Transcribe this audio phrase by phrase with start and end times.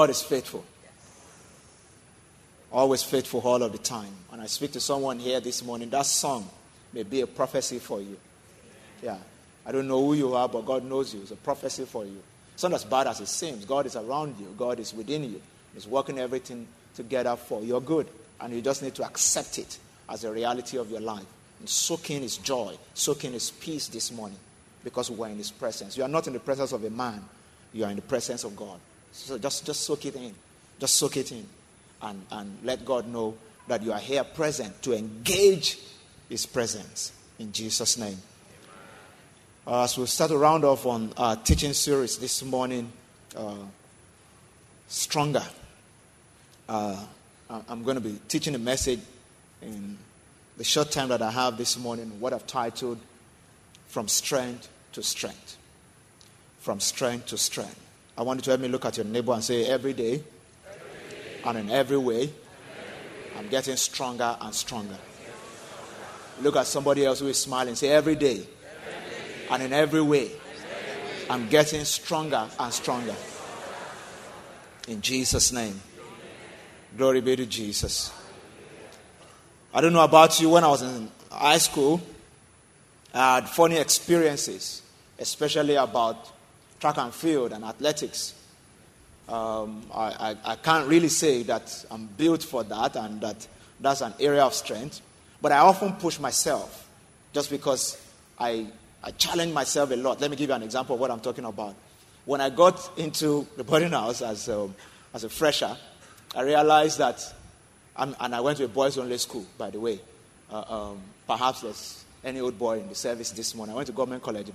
[0.00, 0.64] God is faithful.
[2.72, 4.14] Always faithful all of the time.
[4.32, 6.48] And I speak to someone here this morning, that song
[6.94, 8.16] may be a prophecy for you.
[9.02, 9.18] Yeah.
[9.66, 11.20] I don't know who you are, but God knows you.
[11.20, 12.16] It's a prophecy for you.
[12.54, 13.66] It's not as bad as it seems.
[13.66, 15.42] God is around you, God is within you.
[15.74, 18.08] He's working everything together for your good.
[18.40, 21.26] And you just need to accept it as a reality of your life.
[21.58, 24.38] And soak in His joy, soak in His peace this morning
[24.82, 25.98] because we're in His presence.
[25.98, 27.22] You are not in the presence of a man,
[27.74, 28.80] you are in the presence of God.
[29.12, 30.34] So just, just soak it in.
[30.78, 31.46] Just soak it in.
[32.02, 33.34] And, and let God know
[33.68, 35.78] that you are here present to engage
[36.28, 38.18] His presence in Jesus' name.
[39.66, 42.90] Uh, as we start to round off on our teaching series this morning,
[43.36, 43.54] uh,
[44.90, 45.44] Stronger.
[46.68, 47.00] Uh,
[47.68, 48.98] I'm going to be teaching a message
[49.62, 49.96] in
[50.56, 52.98] the short time that I have this morning, what I've titled
[53.86, 55.56] From Strength to Strength.
[56.58, 57.89] From Strength to Strength.
[58.20, 60.20] I want you to help me look at your neighbor and say, Every day, every
[60.20, 62.30] day and in every way,
[63.34, 64.98] I'm getting stronger and stronger.
[66.42, 67.76] Look at somebody else who is smiling.
[67.76, 68.42] Say, Every day,
[69.50, 70.32] and in every way,
[71.30, 73.14] I'm getting stronger and stronger.
[74.86, 75.80] In Jesus' name.
[76.98, 78.12] Glory be to Jesus.
[79.72, 82.02] I don't know about you, when I was in high school,
[83.14, 84.82] I had funny experiences,
[85.18, 86.32] especially about
[86.80, 88.34] track and field and athletics.
[89.28, 93.46] Um, I, I, I, can't really say that I'm built for that and that
[93.78, 95.00] that's an area of strength,
[95.40, 96.88] but I often push myself
[97.32, 97.96] just because
[98.38, 98.66] I,
[99.04, 100.20] I challenge myself a lot.
[100.20, 101.76] Let me give you an example of what I'm talking about.
[102.24, 104.74] When I got into the boarding house as, um,
[105.14, 105.76] as a fresher,
[106.34, 107.22] I realized that,
[107.96, 110.00] I'm, and I went to a boys' only school, by the way.
[110.50, 113.74] Uh, um, perhaps there's any old boy in the service this morning.
[113.74, 114.50] I went to Government College,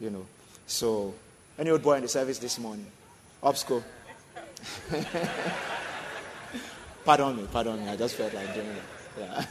[0.00, 0.26] you know.
[0.66, 1.14] So,
[1.58, 2.86] any old boy in the service this morning?
[3.54, 3.84] School.
[7.04, 7.88] pardon me, pardon me.
[7.90, 8.82] I just felt like doing it.
[9.18, 9.44] Yeah.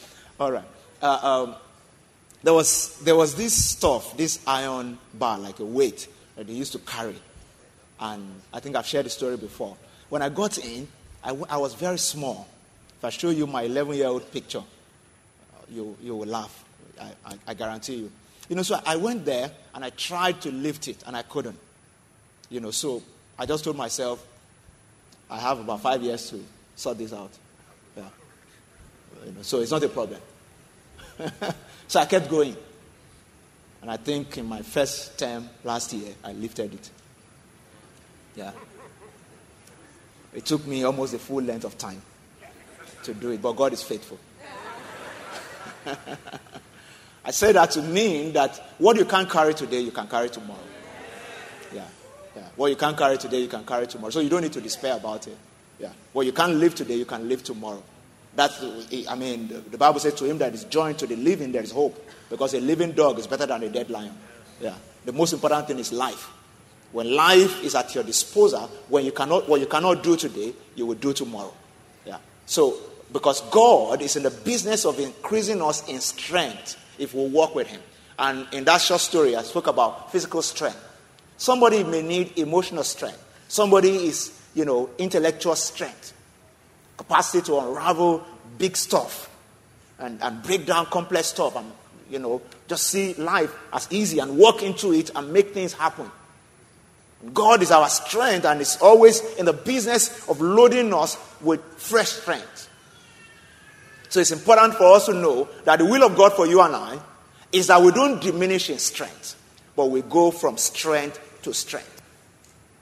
[0.40, 0.64] All right.
[1.00, 1.54] Uh, um,
[2.42, 6.06] there was there was this stuff, this iron bar, like a weight
[6.36, 7.16] that they used to carry,
[7.98, 9.76] and I think I've shared the story before.
[10.10, 10.86] When I got in,
[11.22, 12.46] I, w- I was very small.
[12.98, 14.62] If I show you my 11 year old picture, uh,
[15.68, 16.64] you, you will laugh.
[17.00, 18.12] I, I, I, guarantee you.
[18.48, 21.56] You know, so I went there and I tried to lift it and I couldn't.
[22.50, 23.00] You know, so
[23.38, 24.26] I just told myself,
[25.30, 26.44] I have about five years to
[26.74, 27.30] sort this out.
[27.96, 28.08] Yeah.
[29.24, 30.20] You know, so it's not a problem.
[31.86, 32.56] so I kept going.
[33.80, 36.90] And I think in my first term last year, I lifted it.
[38.34, 38.50] Yeah.
[40.34, 42.02] It took me almost the full length of time
[43.04, 44.18] to do it, but God is faithful.
[47.28, 50.58] I say that to mean that what you can't carry today, you can carry tomorrow.
[51.74, 51.84] Yeah,
[52.34, 52.42] yeah.
[52.56, 54.08] What you can't carry today, you can carry tomorrow.
[54.08, 55.36] So you don't need to despair about it.
[55.78, 55.92] Yeah.
[56.14, 57.82] What you can't live today, you can live tomorrow.
[58.34, 58.64] That's,
[59.10, 61.70] I mean, the Bible says to him that is joined to the living, there is
[61.70, 62.02] hope.
[62.30, 64.16] Because a living dog is better than a dead lion.
[64.58, 64.74] Yeah.
[65.04, 66.30] The most important thing is life.
[66.92, 70.86] When life is at your disposal, when you cannot, what you cannot do today, you
[70.86, 71.52] will do tomorrow.
[72.06, 72.20] Yeah.
[72.46, 72.78] So,
[73.12, 77.66] because God is in the business of increasing us in strength if we walk with
[77.66, 77.80] Him.
[78.18, 80.84] And in that short story, I spoke about physical strength.
[81.36, 83.24] Somebody may need emotional strength.
[83.48, 86.12] Somebody is, you know, intellectual strength,
[86.96, 88.24] capacity to unravel
[88.58, 89.30] big stuff
[89.98, 91.70] and, and break down complex stuff and,
[92.10, 96.10] you know, just see life as easy and walk into it and make things happen.
[97.32, 102.08] God is our strength and is always in the business of loading us with fresh
[102.08, 102.67] strength.
[104.08, 106.74] So it's important for us to know that the will of God for you and
[106.74, 106.98] I
[107.52, 109.36] is that we don't diminish in strength,
[109.76, 112.02] but we go from strength to strength.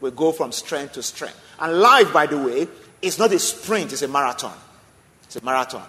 [0.00, 1.40] We go from strength to strength.
[1.58, 2.68] And life, by the way,
[3.02, 4.56] is not a sprint, it's a marathon.
[5.24, 5.86] It's a marathon.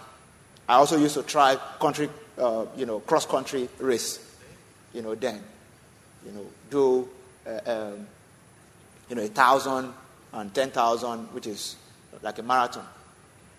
[0.67, 4.19] I also used to try country, uh, you know, cross country race,
[4.93, 5.41] you know, then,
[6.25, 7.07] you know, do
[7.47, 8.07] uh, um,
[9.09, 9.93] you know, a thousand
[10.33, 11.75] and ten thousand, which is
[12.21, 12.85] like a marathon.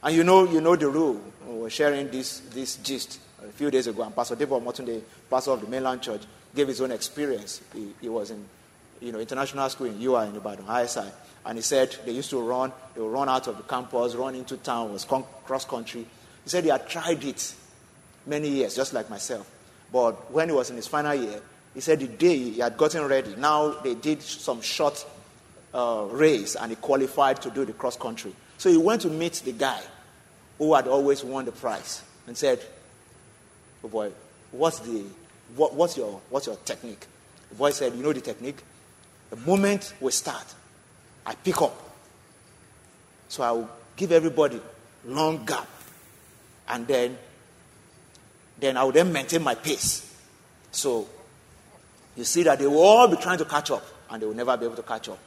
[0.03, 1.21] And you know, you know the rule.
[1.47, 5.53] We were sharing this, this gist a few days ago, and Pastor David Motunde, pastor
[5.53, 6.23] of the mainland church,
[6.55, 7.61] gave his own experience.
[7.75, 8.45] He, he was in,
[9.01, 11.09] you know, international school in UI in Ibadan, ISI,
[11.47, 14.35] and he said they used to run, they would run out of the campus, run
[14.35, 16.07] into town, was con- cross country.
[16.45, 17.55] He said he had tried it
[18.27, 19.51] many years, just like myself.
[19.93, 21.41] But when he was in his final year,
[21.75, 25.05] he said the day he had gotten ready, now they did some short
[25.75, 28.35] uh, race and he qualified to do the cross country.
[28.59, 29.81] So he went to meet the guy
[30.59, 32.61] who had always won the prize and said,
[33.83, 34.13] Oh boy,
[34.51, 35.05] what's, the,
[35.57, 37.07] what, what's, your, what's your technique?
[37.49, 38.59] The boy said, You know the technique?
[39.31, 40.55] The moment we start,
[41.25, 41.89] I pick up
[43.29, 44.61] So I will give everybody
[45.05, 45.69] long gap.
[46.69, 47.17] And then,
[48.59, 50.05] then I will then maintain my pace.
[50.71, 51.07] So
[52.17, 54.57] you see that they will all be trying to catch up and they will never
[54.57, 55.19] be able to catch up.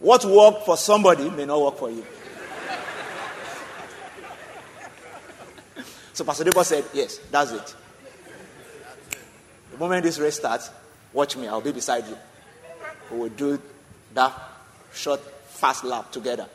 [0.00, 2.04] What worked for somebody may not work for you.
[6.14, 7.74] so Pastor Debo said, Yes, that's it.
[9.72, 10.70] The moment this race starts,
[11.12, 12.16] watch me, I'll be beside you.
[13.10, 13.60] We will do
[14.14, 14.32] that
[14.94, 16.48] short, fast lap together.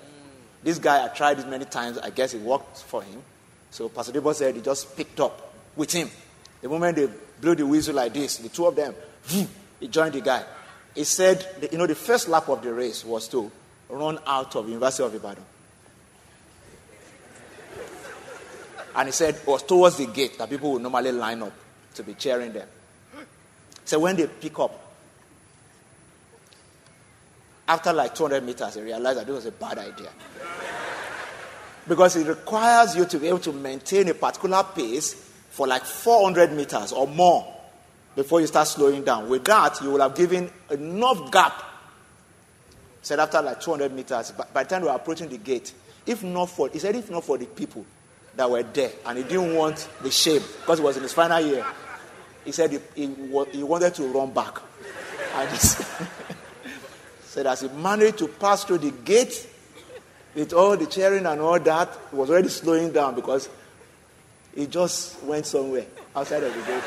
[0.63, 1.99] This guy, I tried it many times.
[1.99, 3.21] I guess it worked for him.
[3.69, 6.09] So Pastor Debo said he just picked up with him.
[6.61, 7.07] The moment they
[7.39, 8.95] blew the whistle like this, the two of them,
[9.27, 9.47] he
[9.87, 10.43] joined the guy.
[10.95, 13.51] He said, you know, the first lap of the race was to
[13.89, 15.43] run out of University of Ibadan.
[18.95, 21.51] And he said it was towards the gate that people would normally line up
[21.95, 22.67] to be cheering them.
[23.83, 24.81] So when they pick up,
[27.67, 30.09] after like 200 meters, he realized that this was a bad idea.
[31.87, 35.13] because it requires you to be able to maintain a particular pace
[35.49, 37.54] for like 400 meters or more
[38.15, 39.29] before you start slowing down.
[39.29, 41.63] With that, you will have given enough gap.
[43.01, 45.73] Said after like 200 meters, by, by the time we were approaching the gate,
[46.05, 47.85] if not for, he said, if not for the people
[48.35, 51.39] that were there, and he didn't want the shame because it was in his final
[51.39, 51.65] year,
[52.43, 53.07] he said he, he,
[53.51, 54.59] he wanted to run back.
[55.35, 55.57] And he
[57.23, 59.49] said, as he managed to pass through the gate
[60.35, 63.49] with all the cheering and all that, he was already slowing down because
[64.53, 65.85] he just went somewhere
[66.15, 66.83] outside of the gate.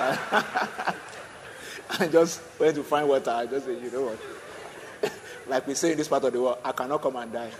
[1.98, 3.30] I just went to find water.
[3.30, 5.12] I just said, you know what?
[5.48, 7.50] like we say in this part of the world, I cannot come and die.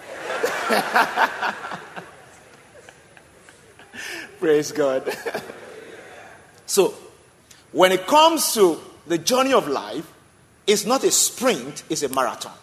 [4.39, 5.15] Praise God.
[6.67, 6.95] so,
[7.73, 10.11] when it comes to the journey of life,
[10.67, 12.57] it's not a sprint, it's a marathon.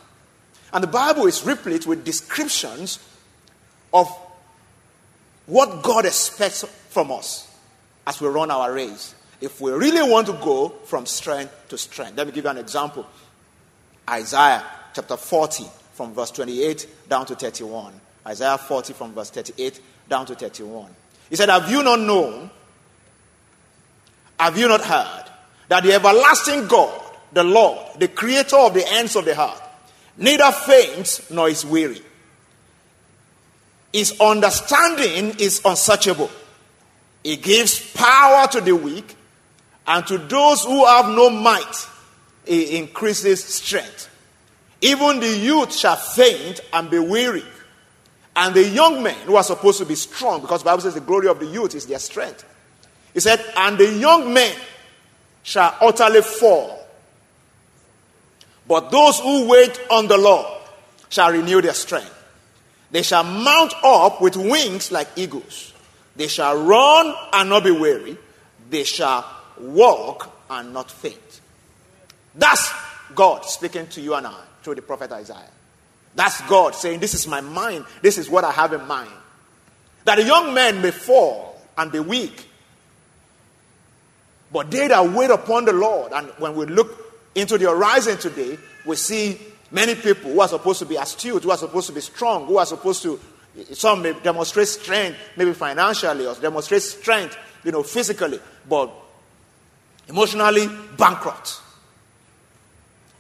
[0.74, 3.00] And the Bible is replete with descriptions
[3.94, 4.10] of
[5.46, 7.48] what God expects from us
[8.06, 12.18] as we run our race if we really want to go from strength to strength.
[12.18, 13.06] Let me give you an example.
[14.10, 14.64] Isaiah
[14.94, 17.94] chapter 40, from verse 28 down to 31.
[18.26, 20.88] Isaiah 40, from verse 38 down to 31.
[21.30, 22.50] He said, Have you not known?
[24.40, 25.26] Have you not heard
[25.68, 27.02] that the everlasting God,
[27.34, 29.62] the Lord, the creator of the ends of the earth,
[30.18, 32.02] neither faints nor is weary?
[33.92, 36.30] His understanding is unsearchable.
[37.24, 39.17] He gives power to the weak,
[39.88, 41.88] and to those who have no might,
[42.46, 44.10] he increases strength.
[44.82, 47.44] Even the youth shall faint and be weary.
[48.36, 51.02] And the young men who are supposed to be strong, because the Bible says the
[51.02, 52.46] glory of the youth is their strength.
[53.14, 54.56] He said, And the young men
[55.42, 56.86] shall utterly fall.
[58.68, 60.46] But those who wait on the Lord
[61.10, 62.14] shall renew their strength.
[62.92, 65.74] They shall mount up with wings like eagles.
[66.16, 68.18] They shall run and not be weary.
[68.70, 69.26] They shall
[69.60, 71.42] walk and not faint.
[72.36, 72.72] That's
[73.16, 75.50] God speaking to you and I through the prophet Isaiah.
[76.16, 77.86] That's God saying, This is my mind.
[78.02, 79.12] This is what I have in mind.
[80.06, 82.48] That a young man may fall and be weak.
[84.52, 88.58] But they that wait upon the Lord, and when we look into the horizon today,
[88.86, 89.40] we see
[89.72, 92.58] many people who are supposed to be astute, who are supposed to be strong, who
[92.58, 93.20] are supposed to,
[93.74, 98.90] some may demonstrate strength, maybe financially, or demonstrate strength, you know, physically, but
[100.08, 101.62] emotionally bankrupt,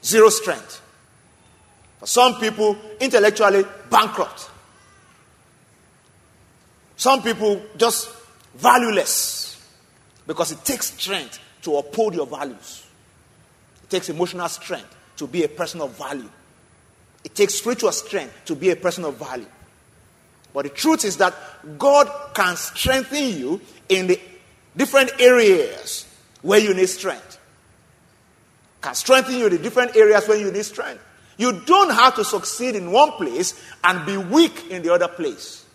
[0.03, 0.81] zero strength.
[1.99, 4.49] For some people, intellectually bankrupt.
[6.95, 8.09] Some people just
[8.55, 9.63] valueless
[10.25, 12.85] because it takes strength to uphold your values.
[13.83, 16.29] It takes emotional strength to be a person of value.
[17.23, 19.45] It takes spiritual strength to be a person of value.
[20.53, 21.35] But the truth is that
[21.77, 24.19] God can strengthen you in the
[24.75, 26.06] different areas
[26.47, 27.37] where you need strength.
[28.79, 31.03] Can strengthen you in the different areas where you need strength.
[31.35, 35.65] You don't have to succeed in one place and be weak in the other place.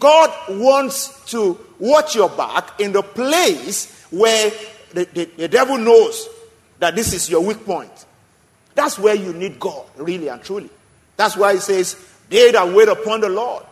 [0.00, 4.50] God wants to watch your back in the place where
[4.94, 6.28] the, the, the devil knows
[6.80, 8.04] that this is your weak point.
[8.74, 10.70] That's where you need God, really and truly.
[11.16, 11.94] That's why he says,
[12.28, 13.64] They that wait upon the Lord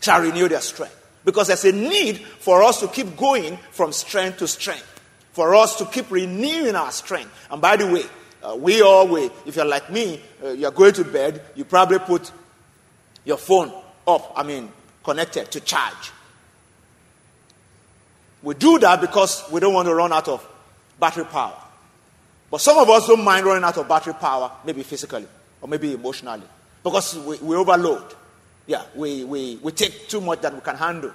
[0.00, 1.01] shall renew their strength.
[1.24, 5.00] Because there's a need for us to keep going from strength to strength,
[5.32, 7.30] for us to keep renewing our strength.
[7.50, 8.04] And by the way,
[8.42, 12.32] uh, we always, if you're like me, uh, you're going to bed, you probably put
[13.24, 13.72] your phone
[14.06, 14.70] up, I mean,
[15.04, 16.10] connected to charge.
[18.42, 20.46] We do that because we don't want to run out of
[20.98, 21.56] battery power.
[22.50, 25.26] But some of us don't mind running out of battery power, maybe physically
[25.60, 26.42] or maybe emotionally.
[26.82, 28.14] Because we, we overload.
[28.66, 31.12] Yeah, we, we, we take too much that we can handle.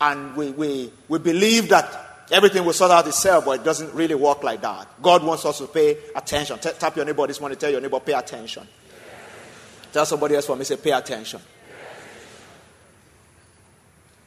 [0.00, 4.14] And we, we, we believe that everything will sort out itself, but it doesn't really
[4.14, 4.88] work like that.
[5.02, 6.58] God wants us to pay attention.
[6.58, 8.66] T- tap your neighbor this morning, tell your neighbor, pay attention.
[8.66, 9.92] Yes.
[9.92, 11.40] Tell somebody else for me, say, pay attention.
[11.68, 11.78] Yes.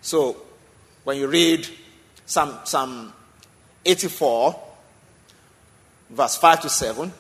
[0.02, 0.38] So,
[1.04, 1.68] when you read
[2.26, 3.14] Psalm, Psalm
[3.86, 4.62] 84,
[6.12, 7.12] verse 5 to 7,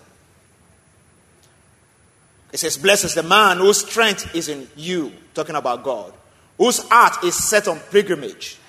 [2.53, 6.13] it says, Blessed is the man whose strength is in you, talking about God,
[6.55, 8.60] whose heart is set on pilgrimage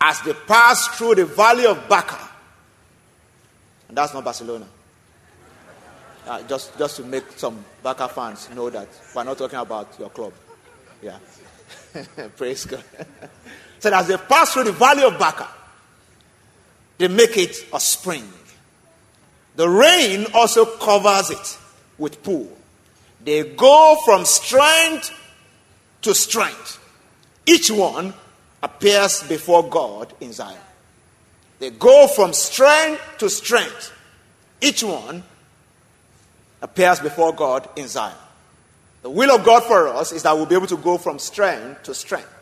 [0.00, 2.18] as they pass through the valley of Baca.
[3.88, 4.66] And that's not Barcelona.
[6.26, 10.10] Uh, just, just to make some Barca fans know that we're not talking about your
[10.10, 10.32] club.
[11.00, 11.18] Yeah.
[12.36, 12.82] Praise God.
[13.78, 15.48] so as they pass through the valley of Baca,
[16.98, 18.28] they make it a spring.
[19.54, 21.58] The rain also covers it
[21.96, 22.50] with pool.
[23.24, 25.10] They go from strength
[26.02, 26.78] to strength.
[27.46, 28.12] Each one
[28.62, 30.56] appears before God in Zion.
[31.58, 33.92] They go from strength to strength.
[34.60, 35.22] Each one
[36.60, 38.16] appears before God in Zion.
[39.02, 41.82] The will of God for us is that we'll be able to go from strength
[41.84, 42.32] to strength.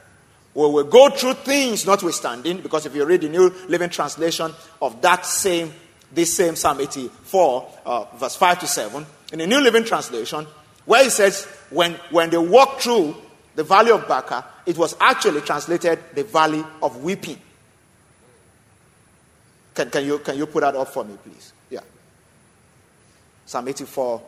[0.54, 5.00] We will go through things notwithstanding, because if you read the New Living Translation of
[5.02, 5.72] that same,
[6.12, 10.46] this same Psalm 84, uh, verse 5 to 7, in the New Living Translation,
[10.84, 13.14] where he says, when, when they walk through
[13.54, 17.38] the valley of Baca, it was actually translated the valley of weeping.
[19.74, 21.52] Can, can, you, can you put that up for me, please?
[21.70, 21.80] Yeah.
[23.46, 24.22] Psalm 84,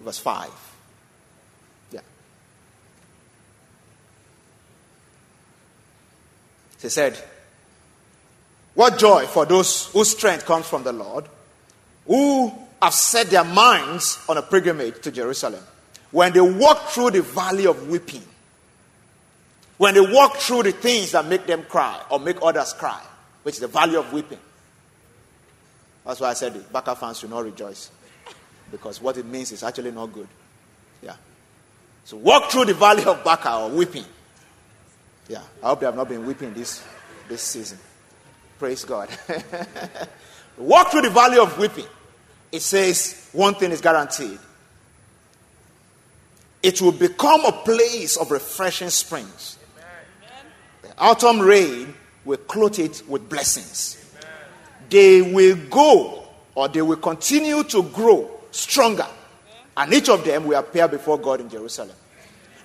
[0.00, 0.50] verse 5.
[1.92, 2.00] Yeah.
[6.80, 7.18] He said,
[8.74, 11.26] What joy for those whose strength comes from the Lord,
[12.06, 15.62] who have set their minds on a pilgrimage to Jerusalem.
[16.10, 18.22] When they walk through the valley of weeping,
[19.78, 23.00] when they walk through the things that make them cry or make others cry,
[23.42, 24.38] which is the valley of weeping.
[26.04, 27.90] That's why I said the Barca fans should not rejoice.
[28.70, 30.28] Because what it means is actually not good.
[31.02, 31.16] Yeah.
[32.04, 34.04] So walk through the valley of Baca or weeping.
[35.28, 35.42] Yeah.
[35.62, 36.84] I hope they have not been weeping this,
[37.28, 37.78] this season.
[38.58, 39.08] Praise God.
[40.58, 41.86] walk through the valley of weeping
[42.52, 44.38] it says one thing is guaranteed
[46.66, 49.56] it will become a place of refreshing springs.
[50.82, 53.96] The autumn rain will clothe it with blessings.
[54.90, 56.24] They will go
[56.56, 59.06] or they will continue to grow stronger,
[59.76, 61.94] and each of them will appear before God in Jerusalem.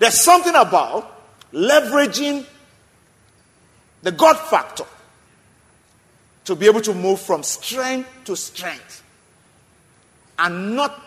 [0.00, 2.44] There's something about leveraging
[4.02, 4.86] the God factor
[6.46, 9.01] to be able to move from strength to strength
[10.42, 11.00] and not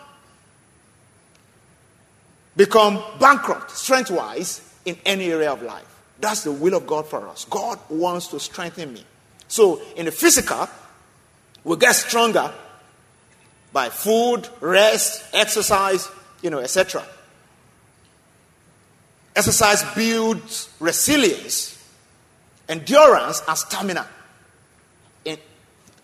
[2.56, 5.84] become bankrupt strength wise in any area of life.
[6.18, 7.44] That's the will of God for us.
[7.44, 9.04] God wants to strengthen me.
[9.48, 10.68] So, in the physical,
[11.62, 12.50] we get stronger
[13.72, 16.08] by food, rest, exercise,
[16.40, 17.04] you know, etc.
[19.36, 21.78] Exercise builds resilience,
[22.68, 24.08] endurance, and stamina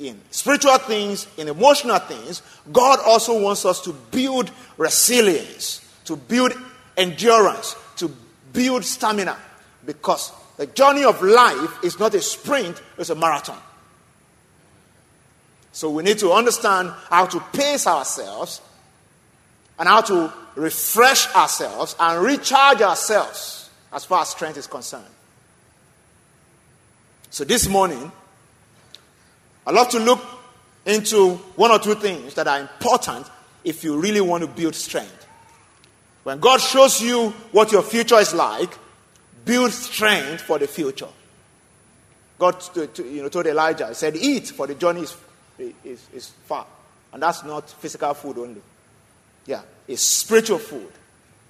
[0.02, 2.42] in spiritual things, in emotional things,
[2.72, 6.52] God also wants us to build resilience, to build
[6.96, 8.10] endurance, to
[8.52, 9.36] build stamina.
[9.84, 13.58] Because the journey of life is not a sprint, it's a marathon.
[15.72, 18.60] So we need to understand how to pace ourselves
[19.78, 25.04] and how to refresh ourselves and recharge ourselves as far as strength is concerned.
[27.30, 28.12] So this morning,
[29.66, 30.20] I love to look
[30.84, 33.26] into one or two things that are important
[33.64, 35.26] if you really want to build strength.
[36.24, 38.76] When God shows you what your future is like,
[39.44, 41.08] build strength for the future.
[42.38, 42.56] God
[42.98, 45.16] you know, told Elijah, he said, Eat, for the journey is,
[45.84, 46.66] is, is far.
[47.12, 48.62] And that's not physical food only.
[49.46, 50.90] Yeah, it's spiritual food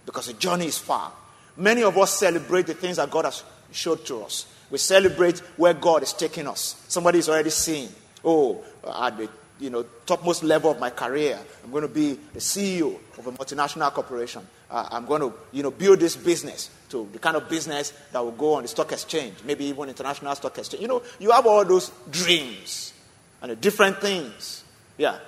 [0.05, 1.13] because the journey is far.
[1.57, 4.47] Many of us celebrate the things that God has showed to us.
[4.71, 6.83] We celebrate where God is taking us.
[6.89, 7.91] Somebody is already seeing
[8.25, 8.63] oh,
[9.03, 9.29] at the
[9.63, 13.33] you know, topmost level of my career, I'm going to be the CEO of a
[13.33, 14.47] multinational corporation.
[14.69, 18.19] Uh, I'm going to you know, build this business to the kind of business that
[18.21, 20.83] will go on the stock exchange, maybe even international stock exchange.
[20.83, 22.93] You know, you have all those dreams
[23.41, 24.65] and different things.
[24.99, 25.19] Yeah.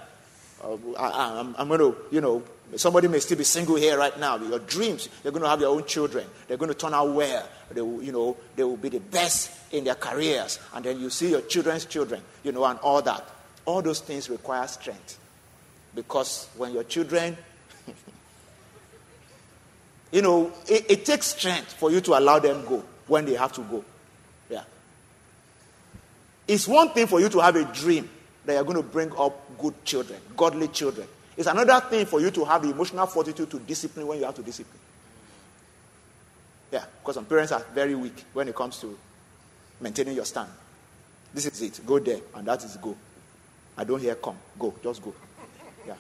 [0.63, 2.43] Uh, I, I'm going to, you know,
[2.77, 4.37] somebody may still be single here right now.
[4.37, 6.27] Your dreams, they're going to have your own children.
[6.49, 7.49] They're going to turn out well.
[7.71, 10.59] They will, you know, they will be the best in their careers.
[10.75, 13.29] And then you see your children's children, you know, and all that.
[13.65, 15.19] All those things require strength.
[15.95, 17.37] Because when your children
[20.13, 23.53] you know, it, it takes strength for you to allow them go when they have
[23.53, 23.85] to go.
[24.49, 24.63] Yeah.
[26.47, 28.09] It's one thing for you to have a dream
[28.45, 31.09] that you're going to bring up good children, godly children.
[31.37, 34.35] It's another thing for you to have the emotional fortitude to discipline when you have
[34.37, 34.81] to discipline.
[36.71, 38.97] Yeah, because some parents are very weak when it comes to
[39.81, 40.49] maintaining your stand.
[41.33, 41.81] This is it.
[41.85, 42.97] Go there, and that is go.
[43.77, 44.37] I don't hear come.
[44.59, 44.75] Go.
[44.83, 45.15] Just go.
[45.87, 45.95] Yeah.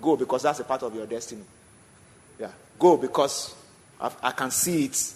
[0.00, 1.44] Go because that's a part of your destiny.
[2.38, 2.50] Yeah.
[2.78, 3.54] Go because
[4.00, 5.14] I, I can see it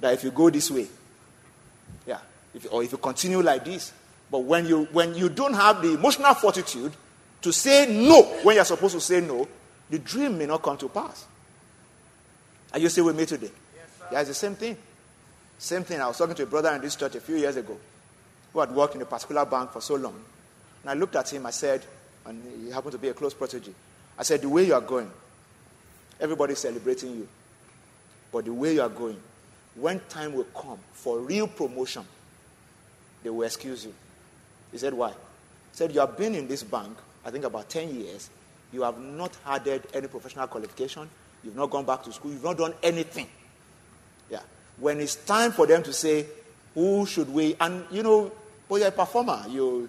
[0.00, 0.86] that if you go this way,
[2.06, 2.18] yeah,
[2.54, 3.92] if, or if you continue like this,
[4.30, 6.92] but when you when you don't have the emotional fortitude
[7.44, 9.46] to say no when you're supposed to say no,
[9.88, 11.26] the dream may not come to pass.
[12.72, 13.50] Are you still with me today?
[13.74, 14.76] Yes, yeah, it's the same thing.
[15.58, 16.00] Same thing.
[16.00, 17.78] I was talking to a brother in this church a few years ago
[18.52, 20.18] who had worked in a particular bank for so long.
[20.82, 21.84] And I looked at him, I said,
[22.26, 23.72] and he happened to be a close protege.
[24.18, 25.10] I said, The way you are going,
[26.20, 27.28] everybody's celebrating you.
[28.32, 29.20] But the way you are going,
[29.74, 32.04] when time will come for real promotion,
[33.22, 33.94] they will excuse you.
[34.72, 35.10] He said, Why?
[35.10, 35.14] He
[35.72, 38.30] said, You have been in this bank, I think about 10 years.
[38.72, 41.08] You have not added any professional qualification.
[41.42, 42.32] You've not gone back to school.
[42.32, 43.28] You've not done anything.
[44.30, 44.40] Yeah.
[44.78, 46.26] When it's time for them to say,
[46.74, 47.56] Who should we?
[47.60, 48.32] And you know,
[48.68, 49.44] but you're a performer.
[49.48, 49.88] You,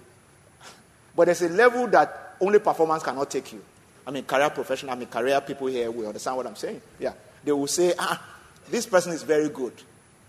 [1.16, 3.64] but there's a level that only performance cannot take you.
[4.06, 6.82] I mean, career professional, I mean, career people here will understand what I'm saying.
[7.00, 7.14] Yeah.
[7.44, 8.22] They will say, ah,
[8.70, 9.74] this person is very good,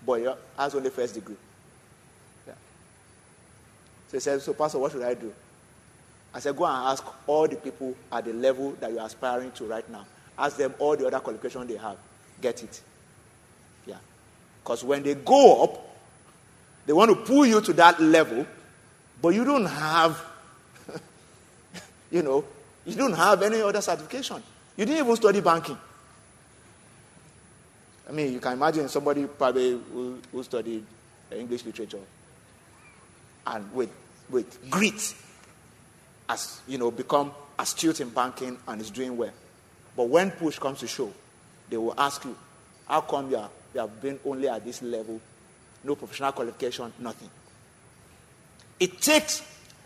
[0.04, 1.36] but has only first degree.
[2.46, 2.54] Yeah.
[4.08, 5.32] So he said, so Pastor, what should I do?
[6.36, 9.64] I said, go and ask all the people at the level that you're aspiring to
[9.64, 10.04] right now.
[10.38, 11.96] Ask them all the other qualifications they have.
[12.42, 12.82] Get it.
[13.86, 13.96] Yeah.
[14.62, 15.96] Because when they go up,
[16.84, 18.46] they want to pull you to that level,
[19.22, 20.22] but you don't have,
[22.10, 22.44] you know,
[22.84, 24.42] you don't have any other certification.
[24.76, 25.78] You didn't even study banking.
[28.06, 30.84] I mean, you can imagine somebody probably who, who studied
[31.32, 32.04] English literature
[33.46, 33.90] and with,
[34.28, 35.14] with grit
[36.28, 39.32] as, you know, become astute in banking and is doing well.
[39.96, 41.12] But when push comes to show,
[41.70, 42.36] they will ask you,
[42.86, 45.20] how come you, are, you have been only at this level,
[45.82, 47.30] no professional qualification, nothing?
[48.78, 49.42] It takes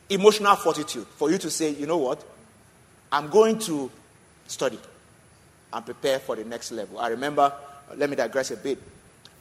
[0.08, 2.22] emotional fortitude for you to say, you know what,
[3.12, 3.90] I'm going to
[4.46, 4.78] study
[5.72, 6.98] and prepare for the next level.
[6.98, 7.52] I remember,
[7.96, 8.78] let me digress a bit.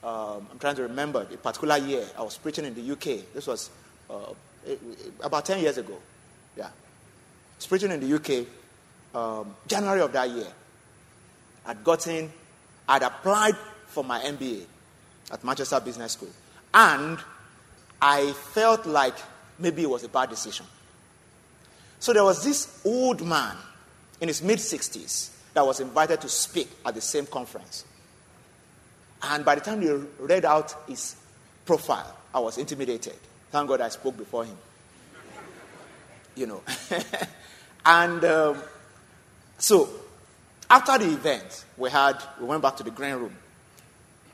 [0.03, 3.33] Um, I'm trying to remember a particular year I was preaching in the UK.
[3.33, 3.69] This was
[4.09, 4.33] uh,
[5.21, 5.97] about 10 years ago.
[6.55, 6.69] Yeah.
[7.59, 8.47] Was preaching in the UK
[9.13, 10.47] um, January of that year.
[11.65, 12.31] I'd gotten,
[12.87, 14.63] I'd applied for my MBA
[15.29, 16.29] at Manchester Business School.
[16.73, 17.19] And
[18.01, 19.15] I felt like
[19.57, 20.65] maybe it was a bad decision.
[21.99, 23.57] So there was this old man
[24.21, 27.83] in his mid 60s that was invited to speak at the same conference.
[29.21, 31.17] And by the time they read out his
[31.65, 33.17] profile, I was intimidated.
[33.51, 34.55] Thank God I spoke before him.
[36.37, 36.63] You know.
[37.85, 38.57] and um,
[39.57, 39.89] so,
[40.69, 43.35] after the event, we had we went back to the green room.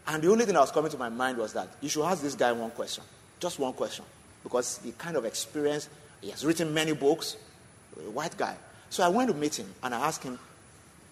[0.07, 2.21] And the only thing that was coming to my mind was that you should ask
[2.21, 3.03] this guy one question.
[3.39, 4.05] Just one question.
[4.43, 5.89] Because he kind of experience
[6.21, 7.37] he has written many books,
[7.97, 8.55] a white guy.
[8.89, 10.39] So I went to meet him and I asked him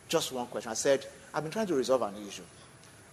[0.07, 0.71] just one question.
[0.71, 2.43] I said, I've been trying to resolve an issue.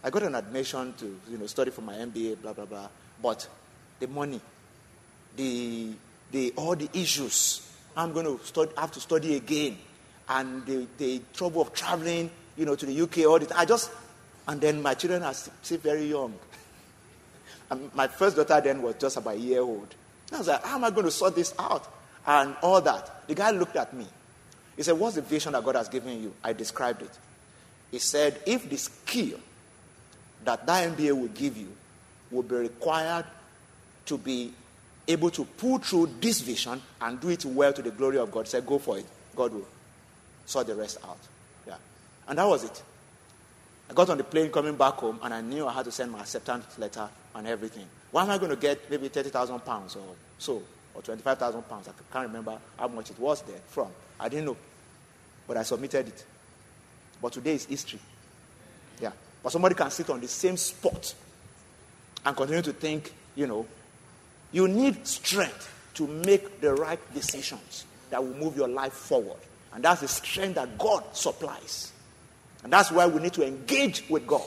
[0.03, 2.89] I got an admission to you know, study for my MBA, blah, blah, blah.
[3.23, 3.47] But
[3.99, 4.41] the money,
[5.37, 5.93] the,
[6.33, 9.79] the, all the issues, I'm going to have to study again.
[10.29, 13.90] And the, the trouble of traveling, you know, to the UK, all the I just,
[14.46, 16.35] and then my children are still very young.
[17.72, 19.94] And my first daughter then was just about a year old.
[20.33, 21.87] I was like, how am I going to sort this out?
[22.26, 23.29] And all that.
[23.29, 24.07] The guy looked at me.
[24.76, 26.33] He said, What's the vision that God has given you?
[26.42, 27.11] I described it.
[27.90, 29.38] He said, If the skill
[30.44, 31.68] that that MBA will give you
[32.31, 33.26] will be required
[34.07, 34.55] to be
[35.07, 38.47] able to pull through this vision and do it well to the glory of God,
[38.47, 39.07] say, Go for it.
[39.35, 39.67] God will
[40.47, 41.19] sort the rest out.
[41.67, 41.77] Yeah.
[42.29, 42.83] And that was it.
[43.89, 46.13] I got on the plane coming back home and I knew I had to send
[46.13, 47.87] my acceptance letter and everything.
[48.11, 50.63] Why am I going to get maybe 30,000 pounds or so,
[50.95, 51.89] or 25,000 pounds?
[51.89, 53.89] I can't remember how much it was there from.
[54.19, 54.57] I didn't know.
[55.47, 56.25] But I submitted it.
[57.21, 57.99] But today is history.
[59.01, 59.13] Yeah.
[59.43, 61.15] But somebody can sit on the same spot
[62.25, 63.67] and continue to think, you know,
[64.53, 69.39] you need strength to make the right decisions that will move your life forward.
[69.73, 71.93] And that's the strength that God supplies.
[72.65, 74.47] And that's why we need to engage with God.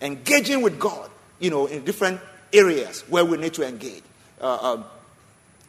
[0.00, 2.20] Engaging with God, you know, in different
[2.52, 4.02] areas where we need to engage.
[4.40, 4.84] Uh, um,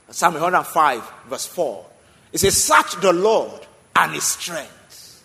[0.09, 1.85] Psalm 105, verse 4.
[2.31, 5.23] It says, Search the Lord and his strength.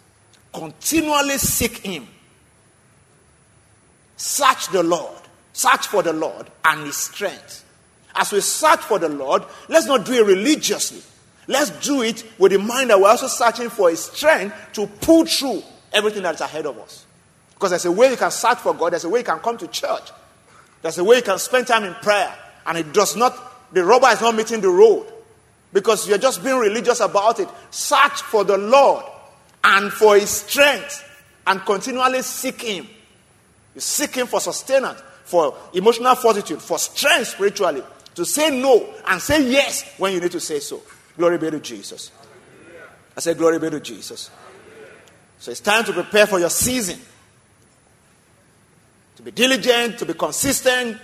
[0.52, 2.08] Continually seek him
[4.18, 5.22] search the Lord,
[5.54, 7.64] search for the Lord and his strength.
[8.18, 11.00] As we search for the Lord, let's not do it religiously.
[11.46, 15.24] Let's do it with the mind that we're also searching for his strength to pull
[15.24, 17.06] through everything that's ahead of us.
[17.54, 19.56] Because there's a way you can search for God, there's a way you can come
[19.58, 20.10] to church,
[20.82, 22.34] there's a way you can spend time in prayer,
[22.66, 25.06] and it does not, the rubber is not meeting the road
[25.72, 27.48] because you're just being religious about it.
[27.70, 29.04] Search for the Lord
[29.62, 31.04] and for His strength
[31.46, 32.86] and continually seek Him.
[33.74, 37.82] You seek Him for sustenance, for emotional fortitude, for strength spiritually,
[38.18, 40.82] to say no and say yes when you need to say so.
[41.16, 42.10] Glory be to Jesus.
[43.16, 44.30] I say, Glory be to Jesus.
[45.38, 46.98] So it's time to prepare for your season.
[49.16, 50.98] To be diligent, to be consistent,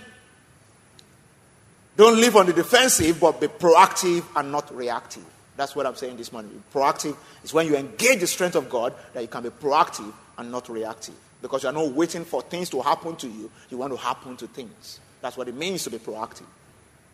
[1.95, 5.23] don't live on the defensive, but be proactive and not reactive.
[5.55, 6.51] That's what I'm saying this morning.
[6.51, 10.11] Be Proactive is when you engage the strength of God that you can be proactive
[10.37, 11.15] and not reactive.
[11.41, 14.35] Because you are not waiting for things to happen to you, you want to happen
[14.35, 14.99] to things.
[15.21, 16.43] That's what it means to be proactive.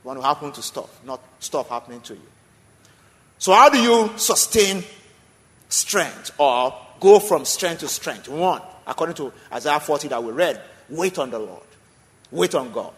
[0.04, 2.28] Want to happen to stuff, not stuff happening to you.
[3.38, 4.84] So, how do you sustain
[5.70, 8.28] strength or go from strength to strength?
[8.28, 11.64] One, according to Isaiah 40 that we read, wait on the Lord,
[12.32, 12.94] wait on God.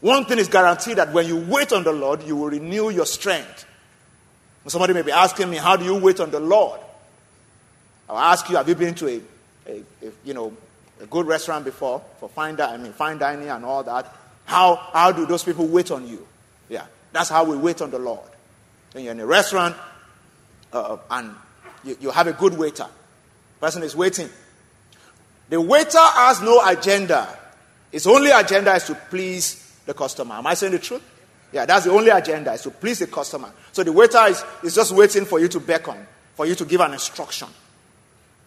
[0.00, 3.06] One thing is guaranteed that when you wait on the Lord, you will renew your
[3.06, 3.66] strength.
[4.66, 6.80] Somebody may be asking me, How do you wait on the Lord?
[8.08, 9.20] I'll ask you, Have you been to a,
[9.66, 10.52] a, a you know,
[11.00, 14.14] a good restaurant before for fine, I mean, fine dining and all that?
[14.48, 16.26] How, how do those people wait on you?
[16.70, 18.26] Yeah, that's how we wait on the Lord.
[18.92, 19.76] When you're in a restaurant
[20.72, 21.34] uh, and
[21.84, 22.86] you, you have a good waiter,
[23.60, 24.30] person is waiting.
[25.50, 27.28] The waiter has no agenda.
[27.92, 30.36] His only agenda is to please the customer.
[30.36, 31.02] Am I saying the truth?
[31.52, 33.50] Yeah, that's the only agenda is to please the customer.
[33.72, 36.06] So the waiter is, is just waiting for you to beckon,
[36.36, 37.48] for you to give an instruction,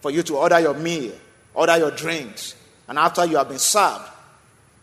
[0.00, 1.14] for you to order your meal,
[1.54, 2.56] order your drinks.
[2.88, 4.08] And after you have been served,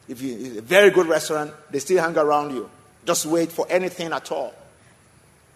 [0.10, 2.70] if you a very good restaurant, they still hang around you.
[3.06, 4.54] Just wait for anything at all.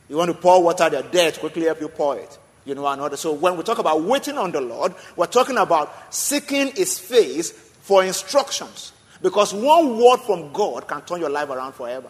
[0.07, 2.37] You want to pour water, they're to quickly help you pour it.
[2.65, 3.17] You know, another.
[3.17, 7.51] So when we talk about waiting on the Lord, we're talking about seeking his face
[7.51, 8.93] for instructions.
[9.21, 12.09] Because one word from God can turn your life around forever.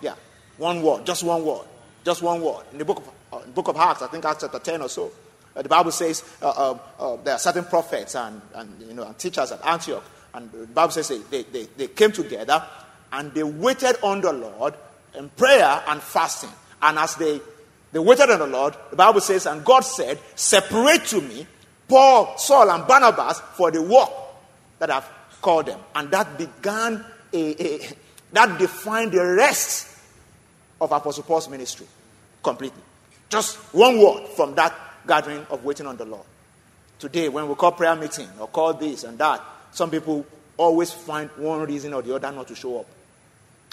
[0.00, 0.14] Yeah,
[0.56, 1.66] one word, just one word,
[2.04, 2.64] just one word.
[2.72, 5.12] In the book of, uh, book of Acts, I think Acts chapter 10 or so,
[5.54, 9.04] uh, the Bible says uh, uh, uh, there are certain prophets and, and, you know,
[9.04, 10.02] and teachers at Antioch.
[10.34, 12.64] And the Bible says they, they, they came together
[13.12, 14.74] and they waited on the Lord
[15.14, 16.50] in prayer and fasting.
[16.80, 17.40] And as they,
[17.92, 21.46] they waited on the Lord, the Bible says, and God said, Separate to me
[21.88, 24.08] Paul, Saul, and Barnabas for the work
[24.78, 25.08] that I've
[25.42, 25.78] called them.
[25.94, 27.88] And that began a, a
[28.32, 29.94] that defined the rest
[30.80, 31.86] of Apostle Paul's ministry
[32.42, 32.82] completely.
[33.28, 34.74] Just one word from that
[35.06, 36.24] gathering of waiting on the Lord.
[36.98, 39.42] Today, when we call prayer meeting or call this and that,
[39.72, 40.24] some people
[40.56, 42.86] always find one reason or the other not to show up.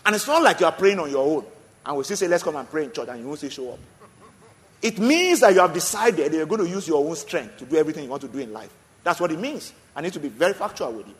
[0.05, 1.45] And it's not like you are praying on your own
[1.85, 3.73] and we still say, let's come and pray in church and you won't still show
[3.73, 3.79] up.
[4.81, 7.65] It means that you have decided that you're going to use your own strength to
[7.65, 8.73] do everything you want to do in life.
[9.03, 9.73] That's what it means.
[9.95, 11.15] I need to be very factual with you.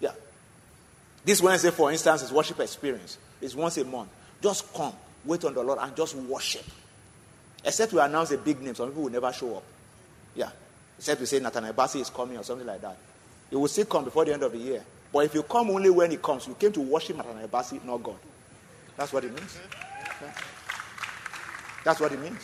[0.00, 0.12] Yeah.
[1.24, 3.18] This Wednesday, for instance, is worship experience.
[3.40, 4.08] It's once a month.
[4.42, 4.92] Just come,
[5.24, 6.64] wait on the Lord, and just worship.
[7.64, 9.62] Except we announce a big name, some people will never show up.
[10.34, 10.50] Yeah.
[10.98, 12.96] Except we say Nathaniel Bassey is coming or something like that.
[13.54, 14.82] He will still come before the end of the year.
[15.12, 18.16] But if you come only when he comes, you came to worship Bassey, not God.
[18.96, 19.56] That's what it means.
[21.84, 22.40] That's what it means.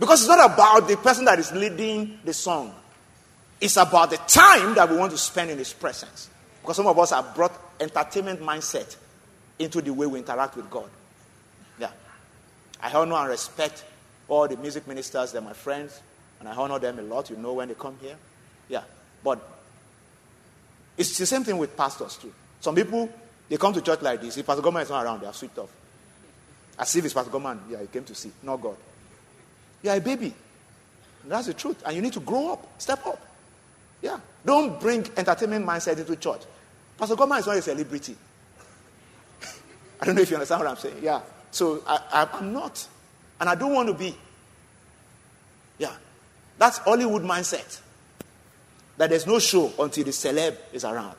[0.00, 2.74] Because it's not about the person that is leading the song.
[3.60, 6.30] It's about the time that we want to spend in his presence.
[6.62, 8.96] Because some of us have brought entertainment mindset
[9.58, 10.88] into the way we interact with God.
[11.78, 11.90] Yeah.
[12.80, 13.84] I honor and respect
[14.28, 16.00] all the music ministers, they're my friends,
[16.40, 17.28] and I honor them a lot.
[17.28, 18.16] You know when they come here.
[18.70, 18.84] Yeah.
[19.22, 19.50] But
[20.96, 22.32] it's the same thing with pastors too.
[22.60, 23.10] Some people
[23.48, 24.36] they come to church like this.
[24.36, 25.70] If Pastor Goman is not around, they are switched off.
[26.78, 28.76] As if it's Pastor Goman, yeah, he came to see, not God.
[29.82, 30.34] You are a baby.
[31.26, 31.82] That's the truth.
[31.86, 33.20] And you need to grow up, step up.
[34.02, 34.18] Yeah.
[34.44, 36.42] Don't bring entertainment mindset into church.
[36.98, 38.16] Pastor Goman is not a celebrity.
[40.00, 40.98] I don't know if you understand what I'm saying.
[41.02, 41.20] Yeah.
[41.50, 42.86] So I, am not.
[43.40, 44.14] And I don't want to be.
[45.78, 45.92] Yeah.
[46.58, 47.80] That's Hollywood mindset.
[48.96, 51.16] That there's no show until the celeb is around.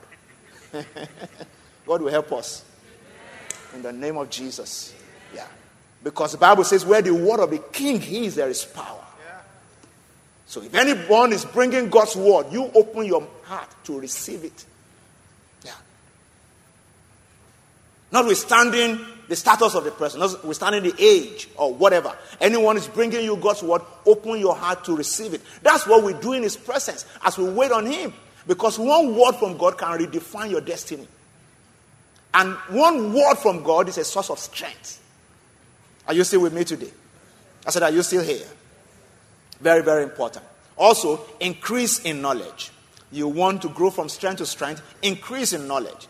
[1.85, 2.63] God will help us.
[3.73, 4.93] In the name of Jesus.
[5.33, 5.47] Yeah.
[6.03, 9.05] Because the Bible says, where the word of the king is, there is power.
[10.45, 14.65] So if anyone is bringing God's word, you open your heart to receive it.
[15.63, 15.71] Yeah.
[18.11, 23.35] Notwithstanding the status of the person, notwithstanding the age or whatever, anyone is bringing you
[23.37, 25.41] God's word, open your heart to receive it.
[25.63, 28.13] That's what we do in His presence as we wait on Him.
[28.47, 31.07] Because one word from God can redefine your destiny.
[32.33, 35.01] And one word from God is a source of strength.
[36.07, 36.91] Are you still with me today?
[37.65, 38.45] I said, Are you still here?
[39.59, 40.45] Very, very important.
[40.77, 42.71] Also, increase in knowledge.
[43.11, 46.07] You want to grow from strength to strength, increase in knowledge.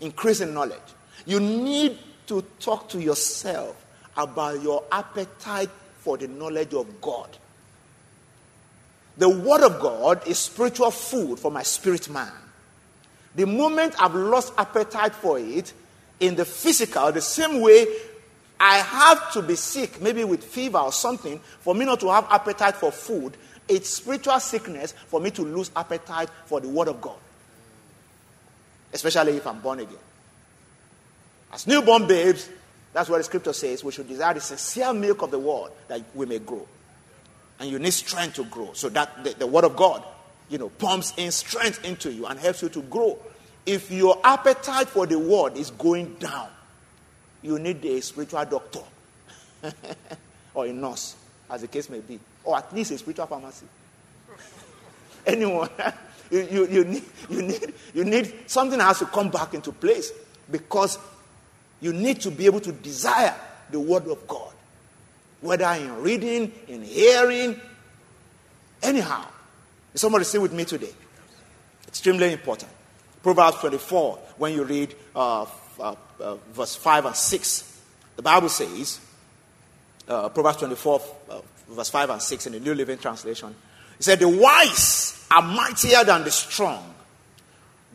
[0.00, 0.78] Increase in knowledge.
[1.26, 3.76] You need to talk to yourself
[4.16, 7.28] about your appetite for the knowledge of God.
[9.18, 12.32] The Word of God is spiritual food for my spirit man.
[13.34, 15.72] The moment I've lost appetite for it
[16.20, 17.86] in the physical, the same way
[18.58, 22.26] I have to be sick, maybe with fever or something, for me not to have
[22.30, 23.36] appetite for food,
[23.68, 27.18] it's spiritual sickness for me to lose appetite for the Word of God.
[28.92, 29.96] Especially if I'm born again.
[31.52, 32.48] As newborn babes,
[32.92, 33.84] that's what the scripture says.
[33.84, 36.66] We should desire the sincere milk of the word that we may grow.
[37.60, 38.72] And you need strength to grow.
[38.72, 40.02] So that the, the word of God,
[40.48, 43.18] you know, pumps in strength into you and helps you to grow.
[43.64, 46.48] If your appetite for the word is going down,
[47.42, 48.80] you need a spiritual doctor
[50.54, 51.16] or a nurse,
[51.50, 53.66] as the case may be, or at least a spiritual pharmacy.
[55.26, 55.68] Anyone.
[56.30, 60.12] you, you, you, need, you, need, you need something has to come back into place
[60.50, 60.98] because
[61.82, 63.34] you need to be able to desire
[63.70, 64.52] the Word of God,
[65.40, 67.60] whether in reading, in hearing,
[68.82, 69.26] anyhow.
[69.94, 70.92] Somebody still with me today?
[71.88, 72.70] Extremely important.
[73.22, 75.44] Proverbs 24, when you read uh,
[75.78, 77.80] uh, uh, verse 5 and 6,
[78.16, 79.00] the Bible says,
[80.08, 83.54] uh, Proverbs 24, uh, verse 5 and 6 in the New Living Translation,
[83.98, 86.94] it said, The wise are mightier than the strong.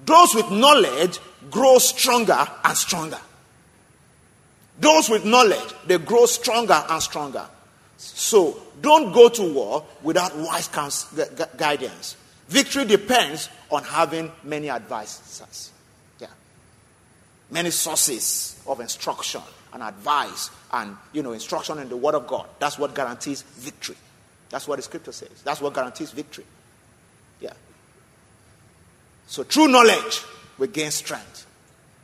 [0.06, 1.19] Those with knowledge
[1.50, 3.19] grow stronger and stronger.
[4.79, 7.47] Those with knowledge, they grow stronger and stronger.
[7.97, 10.69] So don't go to war without wise
[11.57, 12.15] guidance.
[12.47, 15.71] Victory depends on having many advisors.
[16.19, 16.27] Yeah.
[17.49, 19.41] Many sources of instruction
[19.73, 22.47] and advice and you know instruction in the word of God.
[22.59, 23.97] That's what guarantees victory.
[24.49, 25.41] That's what the scripture says.
[25.43, 26.45] That's what guarantees victory.
[27.41, 27.53] Yeah.
[29.25, 30.21] So true knowledge
[30.57, 31.45] will gain strength.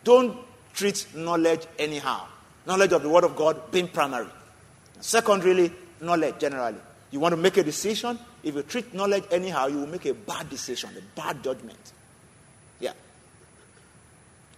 [0.03, 0.37] Don't
[0.73, 2.25] treat knowledge anyhow.
[2.65, 4.27] Knowledge of the Word of God being primary.
[5.01, 5.71] Secondarily,
[6.01, 6.77] knowledge generally.
[7.11, 10.13] You want to make a decision, if you treat knowledge anyhow, you will make a
[10.13, 11.93] bad decision, a bad judgment.
[12.79, 12.93] Yeah.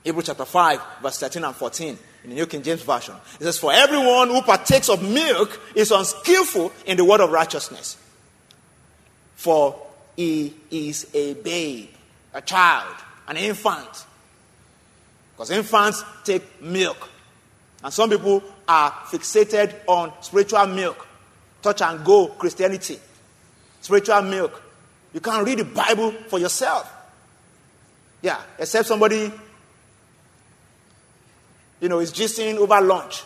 [0.04, 3.16] Hebrews chapter 5, verse 13 and 14 in the New King James Version.
[3.40, 7.98] It says, For everyone who partakes of milk is unskillful in the word of righteousness.
[9.36, 9.80] For
[10.16, 11.90] he is a babe,
[12.34, 12.96] a child,
[13.28, 14.06] an infant.
[15.34, 17.10] Because infants take milk.
[17.86, 21.08] And some people are fixated on spiritual milk,
[21.62, 22.98] touch and go Christianity,
[23.80, 24.60] spiritual milk.
[25.14, 26.92] You can't read the Bible for yourself.
[28.24, 29.32] Yeah, except somebody,
[31.80, 33.22] you know, is gisting over lunch.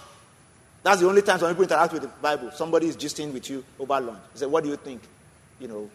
[0.84, 2.52] That's the only time some people interact with the Bible.
[2.52, 4.20] Somebody is gisting with you over lunch.
[4.34, 5.02] He said, What do you think?
[5.62, 5.90] You know,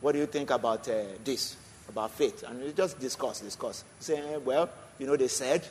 [0.00, 1.54] what do you think about uh, this,
[1.86, 2.44] about faith?
[2.48, 3.84] And we just discuss, discuss.
[4.00, 5.62] Say, Well, you know, they said,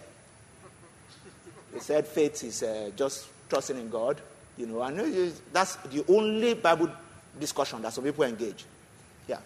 [1.76, 4.20] he said faith is uh, just trusting in God,
[4.58, 6.90] you know, and that's the only Bible
[7.38, 8.64] discussion that some people engage.
[9.28, 9.40] Yeah.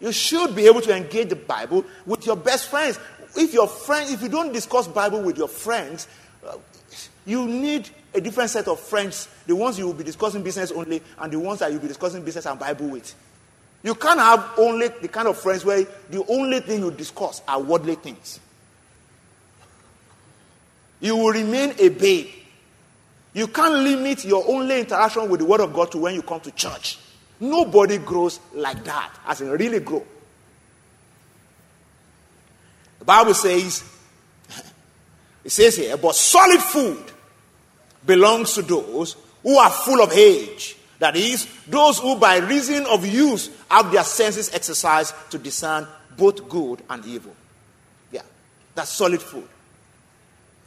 [0.00, 2.98] You should be able to engage the Bible with your best friends.
[3.36, 6.08] If your friend, if you don't discuss Bible with your friends,
[6.44, 6.56] uh,
[7.24, 9.28] you need a different set of friends.
[9.46, 12.24] The ones you will be discussing business only, and the ones that you'll be discussing
[12.24, 13.14] business and Bible with.
[13.84, 17.60] You can't have only the kind of friends where the only thing you discuss are
[17.60, 18.40] worldly things
[21.00, 22.28] you will remain a babe.
[23.34, 26.40] You can't limit your only interaction with the Word of God to when you come
[26.40, 26.98] to church.
[27.38, 30.04] Nobody grows like that, as in really grow.
[32.98, 33.84] The Bible says,
[35.44, 37.04] it says here, but solid food
[38.06, 40.76] belongs to those who are full of age.
[40.98, 46.48] That is, those who by reason of use have their senses exercised to discern both
[46.48, 47.36] good and evil.
[48.10, 48.22] Yeah,
[48.74, 49.46] that's solid food.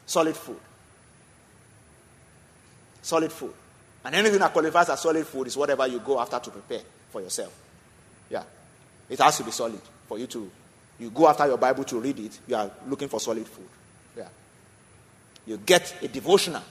[0.10, 0.58] Solid food.
[3.04, 3.54] Solid food.
[4.04, 7.22] And anything that qualifies as solid food is whatever you go after to prepare for
[7.22, 7.56] yourself.
[8.28, 8.41] Yeah.
[9.08, 10.50] It has to be solid for you to.
[10.98, 13.67] You go after your Bible to read it, you are looking for solid food.
[14.17, 14.30] Yeah.
[15.45, 16.63] You get a devotional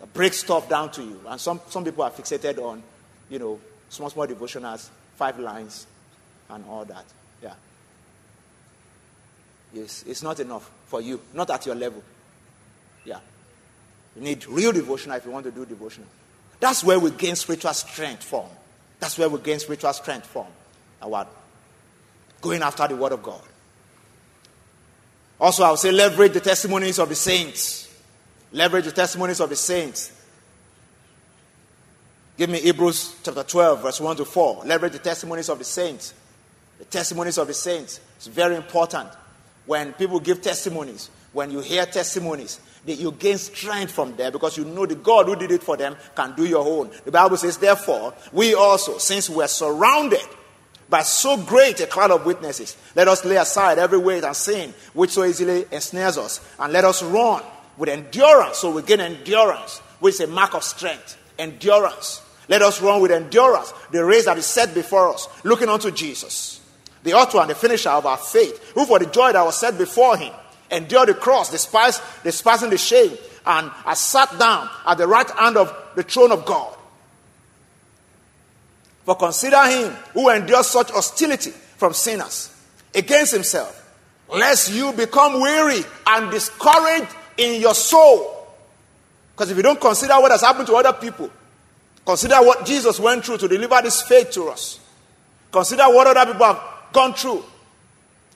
[0.00, 1.20] that breaks stuff down to you.
[1.28, 2.82] And some, some people are fixated on,
[3.28, 5.86] you know, small, small devotionals, five lines,
[6.48, 7.04] and all that.
[7.42, 7.52] Yeah.
[9.80, 12.02] It's, it's not enough for you, not at your level.
[13.04, 13.20] Yeah.
[14.14, 16.08] You need real devotional if you want to do devotional.
[16.58, 18.46] That's where we gain spiritual strength from.
[18.98, 20.46] That's where we gain spiritual strength from.
[21.02, 21.26] Our
[22.40, 23.42] Going after the Word of God.
[25.40, 27.92] Also, I would say leverage the testimonies of the saints.
[28.52, 30.12] Leverage the testimonies of the saints.
[32.36, 34.64] Give me Hebrews chapter 12, verse 1 to 4.
[34.64, 36.14] Leverage the testimonies of the saints.
[36.78, 38.00] The testimonies of the saints.
[38.16, 39.08] It's very important.
[39.66, 44.56] When people give testimonies, when you hear testimonies, that you gain strength from there because
[44.56, 46.90] you know the God who did it for them can do your own.
[47.04, 50.26] The Bible says, therefore, we also, since we are surrounded
[50.88, 54.72] by so great a cloud of witnesses, let us lay aside every weight and sin
[54.94, 57.42] which so easily ensnares us, and let us run
[57.76, 58.58] with endurance.
[58.58, 61.18] So we gain endurance, which is a mark of strength.
[61.38, 62.22] Endurance.
[62.48, 66.60] Let us run with endurance the race that is set before us, looking unto Jesus,
[67.06, 69.78] the author and the finisher of our faith, who for the joy that was set
[69.78, 70.32] before him
[70.70, 73.16] endured the cross, despised, despising the shame,
[73.46, 76.76] and has sat down at the right hand of the throne of God.
[79.04, 82.52] For consider him who endured such hostility from sinners
[82.92, 83.82] against himself,
[84.28, 88.48] lest you become weary and discouraged in your soul.
[89.32, 91.30] Because if you don't consider what has happened to other people,
[92.04, 94.80] consider what Jesus went through to deliver this faith to us,
[95.52, 97.44] consider what other people have gone through,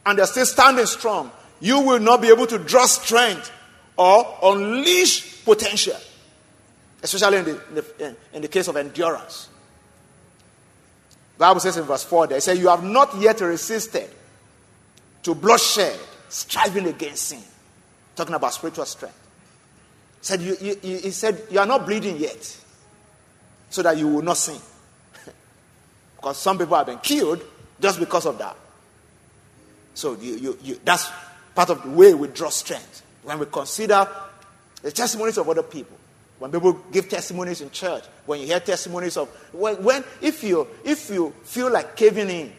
[0.05, 3.51] and they're still standing strong, you will not be able to draw strength
[3.97, 5.97] or unleash potential,
[7.03, 9.49] especially in the, in the, in the case of endurance.
[11.39, 14.11] Bible says in verse 4 there, it says, You have not yet resisted
[15.23, 17.41] to bloodshed, striving against sin.
[18.15, 19.19] Talking about spiritual strength.
[20.21, 22.59] He said, you, you, he said, You are not bleeding yet,
[23.71, 24.61] so that you will not sin.
[26.17, 27.43] because some people have been killed
[27.81, 28.57] just because of that.
[29.95, 31.11] So you, you, you, that's
[31.55, 33.03] part of the way we draw strength.
[33.23, 34.09] When we consider
[34.83, 35.97] the testimonies of other people,
[36.39, 40.67] when people give testimonies in church, when you hear testimonies of when, when if you
[40.85, 42.53] if you feel like caving in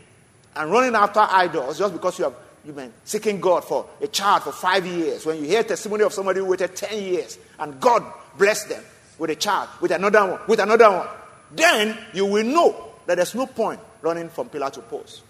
[0.56, 4.44] and running after idols just because you have you've been seeking God for a child
[4.44, 8.04] for five years, when you hear testimony of somebody who waited ten years and God
[8.38, 8.84] blessed them
[9.18, 11.08] with a child, with another one, with another one,
[11.52, 15.24] then you will know that there's no point running from pillar to post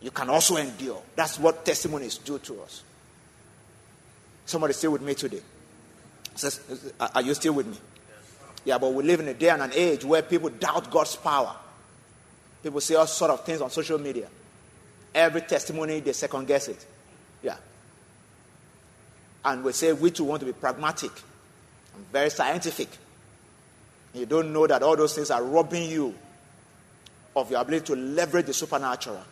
[0.00, 1.02] you can also endure.
[1.14, 2.82] That's what testimonies do to us.
[4.46, 5.40] Somebody still with me today.
[6.34, 7.76] Says, are you still with me?
[8.64, 11.54] Yeah, but we live in a day and an age where people doubt God's power.
[12.62, 14.28] People say all sort of things on social media.
[15.14, 16.84] Every testimony, they second guess it.
[17.42, 17.56] Yeah.
[19.44, 21.10] And we say we too want to be pragmatic
[21.94, 22.88] and very scientific.
[24.14, 26.14] You don't know that all those things are robbing you
[27.36, 29.22] of your ability to leverage the supernatural.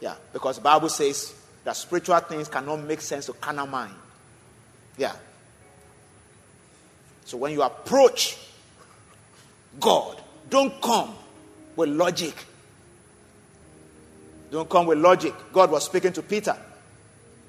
[0.00, 3.94] Yeah, because the Bible says that spiritual things cannot make sense to carnal mind.
[4.96, 5.12] Yeah.
[7.24, 8.38] So when you approach
[9.80, 11.14] God, don't come
[11.74, 12.34] with logic.
[14.50, 15.34] Don't come with logic.
[15.52, 16.56] God was speaking to Peter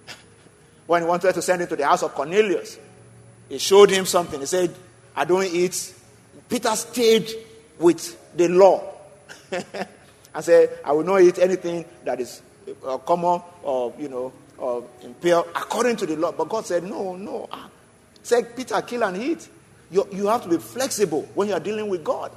[0.87, 2.79] when he wanted to send him to the house of Cornelius.
[3.49, 4.39] He showed him something.
[4.39, 4.75] He said,
[5.15, 5.93] I don't eat.
[6.49, 7.29] Peter stayed
[7.79, 8.96] with the law.
[10.33, 12.41] and said, I will not eat anything that is
[12.85, 16.31] uh, common or, you know, or impure according to the law.
[16.31, 17.47] But God said, no, no.
[17.51, 17.69] Ah.
[18.55, 19.47] Peter, kill and eat.
[19.89, 22.31] You, you have to be flexible when you are dealing with God.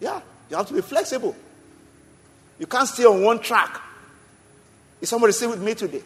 [0.00, 1.36] Yeah, you have to be flexible.
[2.58, 3.80] You can't stay on one track.
[5.00, 6.02] Is somebody still with me today?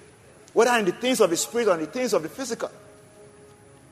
[0.52, 2.70] Whether in the things of the spirit or in the things of the physical.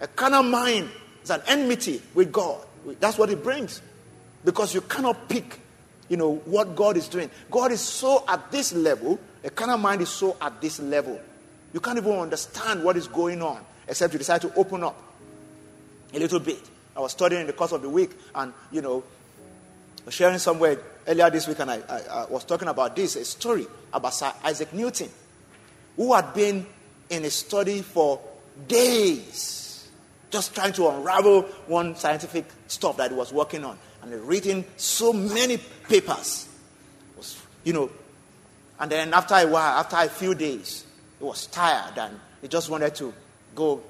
[0.01, 0.91] A carnal mind
[1.23, 2.61] is an enmity with God.
[3.01, 3.81] That's what it brings.
[4.45, 5.59] Because you cannot pick
[6.09, 7.31] you know, what God is doing.
[7.51, 11.21] God is so at this level, a carnal mind is so at this level.
[11.73, 15.01] You can't even understand what is going on except you decide to open up
[16.13, 16.61] a little bit.
[16.95, 19.03] I was studying in the course of the week and, you know,
[20.11, 23.67] sharing somewhere earlier this week and I, I, I was talking about this, a story
[23.93, 25.09] about Sir Isaac Newton,
[25.97, 26.67] who had been
[27.09, 28.21] in a study for
[28.69, 29.89] days,
[30.31, 35.13] just trying to unravel one scientific stuff that he was working on and reading so
[35.13, 36.49] many papers.
[37.17, 37.91] Was, you know,
[38.81, 40.85] and then after a while, after a few days,
[41.19, 43.15] he was tired and he just wanted to
[43.55, 43.81] go,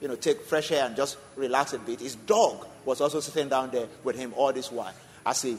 [0.00, 2.00] you know, take fresh air and just relax a bit.
[2.00, 4.92] His dog was also sitting down there with him all this while.
[5.26, 5.58] As he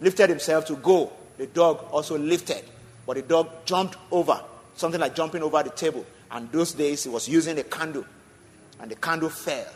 [0.00, 2.62] lifted himself to go, the dog also lifted,
[3.06, 4.38] but the dog jumped over,
[4.76, 6.04] something like jumping over the table.
[6.30, 8.04] And those days he was using a candle,
[8.78, 9.66] and the candle fell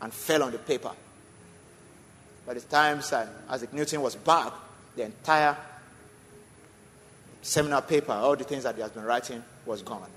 [0.00, 0.90] and fell on the paper.
[2.46, 3.00] By the time
[3.48, 4.52] Isaac Newton was back,
[4.96, 5.56] the entire
[7.42, 10.08] seminar paper, all the things that he has been writing, was gone.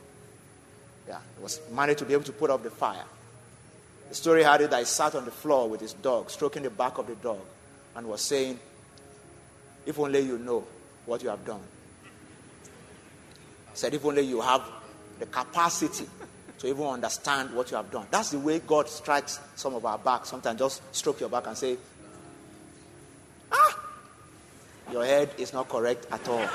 [1.08, 3.06] Yeah, he was managed to be able to put off the fire.
[4.10, 6.70] The story had it that he sat on the floor with his dog, stroking the
[6.70, 7.40] back of the dog,
[7.96, 8.60] and was saying,
[9.86, 10.66] If only you know
[11.06, 11.62] what you have done.
[13.74, 14.62] said, if only you have
[15.20, 16.06] the capacity
[16.60, 18.08] to even understand what you have done.
[18.10, 20.30] That's the way God strikes some of our backs.
[20.30, 21.78] Sometimes just stroke your back and say,
[23.52, 23.80] Ah,
[24.92, 26.40] your head is not correct at all.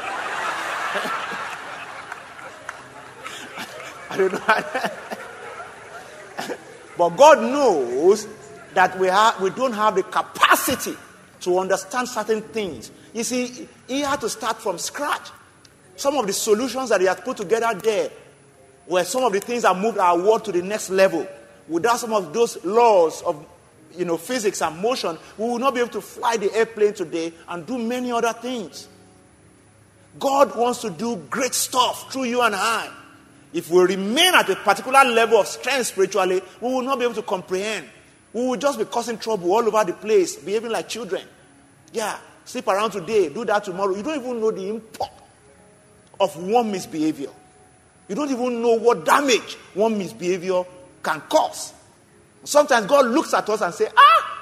[4.10, 4.40] I don't know.
[6.98, 8.26] but God knows
[8.74, 10.96] that we, have, we don't have the capacity
[11.40, 12.90] to understand certain things.
[13.14, 15.30] You see, He had to start from scratch.
[15.96, 18.10] Some of the solutions that He had put together there
[18.86, 21.26] were some of the things that moved our world to the next level.
[21.68, 23.46] Without some of those laws of
[23.96, 27.32] you know, physics and motion, we will not be able to fly the airplane today
[27.48, 28.88] and do many other things.
[30.18, 32.90] God wants to do great stuff through you and I.
[33.52, 37.14] If we remain at a particular level of strength spiritually, we will not be able
[37.14, 37.86] to comprehend.
[38.32, 41.22] We will just be causing trouble all over the place, behaving like children.
[41.92, 43.94] Yeah, sleep around today, do that tomorrow.
[43.94, 45.20] You don't even know the impact
[46.18, 47.30] of one misbehavior.
[48.08, 50.64] You don't even know what damage one misbehavior
[51.02, 51.72] can cause.
[52.44, 54.38] Sometimes God looks at us and say, "Ah,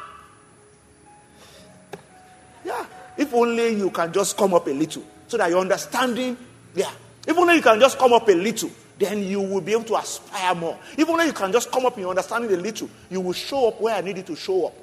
[2.65, 2.87] yeah.
[3.17, 6.37] If only you can just come up a little, so that your understanding,
[6.75, 6.91] yeah.
[7.27, 9.97] If only you can just come up a little, then you will be able to
[9.97, 10.79] aspire more.
[10.97, 13.69] If only you can just come up in your understanding a little, you will show
[13.69, 14.75] up where I need you to show up.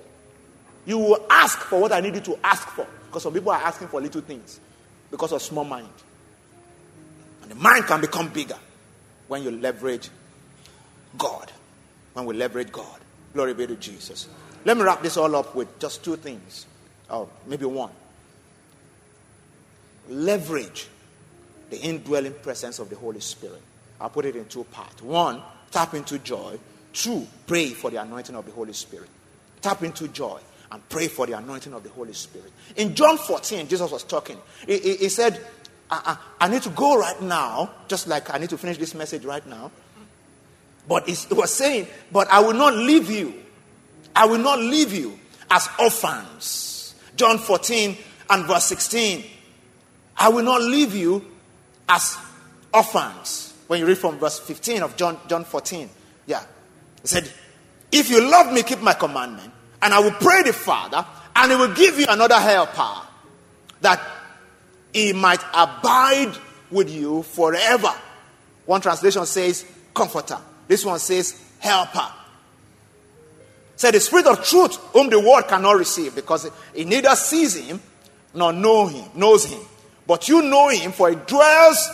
[0.86, 2.88] You will ask for what I need you to ask for.
[3.07, 4.59] Because some people are asking for little things
[5.11, 5.89] because of small mind.
[7.41, 8.57] And the mind can become bigger
[9.28, 10.09] when you leverage
[11.18, 11.51] God.
[12.13, 12.99] When we leverage God.
[13.38, 14.27] Glory be to Jesus.
[14.65, 16.65] Let me wrap this all up with just two things,
[17.07, 17.91] or maybe one.
[20.09, 20.88] Leverage
[21.69, 23.61] the indwelling presence of the Holy Spirit.
[24.01, 25.03] I'll put it in two parts.
[25.03, 26.57] One, tap into joy.
[26.93, 29.09] Two, pray for the anointing of the Holy Spirit.
[29.61, 30.39] Tap into joy
[30.71, 32.51] and pray for the anointing of the Holy Spirit.
[32.75, 34.39] In John 14, Jesus was talking.
[34.65, 35.39] He, he, he said,
[35.91, 38.95] I, I, I, need to go right now, just like I need to finish this
[38.95, 39.69] message right now.
[40.88, 43.33] But he was saying, But I will not leave you.
[44.15, 45.19] I will not leave you
[45.51, 46.95] as orphans.
[47.15, 47.97] John 14
[48.29, 49.23] and verse 16.
[50.17, 51.25] I will not leave you
[51.88, 52.17] as
[52.73, 53.53] orphans.
[53.67, 55.89] When you read from verse 15 of John, John 14,
[56.25, 56.43] yeah.
[57.01, 57.29] He said,
[57.91, 61.57] If you love me, keep my commandment, and I will pray the Father, and he
[61.57, 63.07] will give you another helper
[63.81, 64.01] that
[64.93, 66.33] he might abide
[66.71, 67.93] with you forever.
[68.65, 70.38] One translation says, Comforter.
[70.68, 72.11] This one says, Helper.
[73.76, 77.80] Said the Spirit of truth, whom the world cannot receive, because it neither sees him
[78.34, 79.61] nor know him, knows him.
[80.05, 81.89] But you know him, for he dwells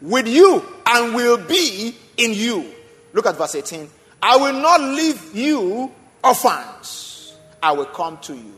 [0.00, 2.72] with you and will be in you.
[3.12, 3.88] Look at verse 18.
[4.22, 8.54] I will not leave you orphans, I will come to you.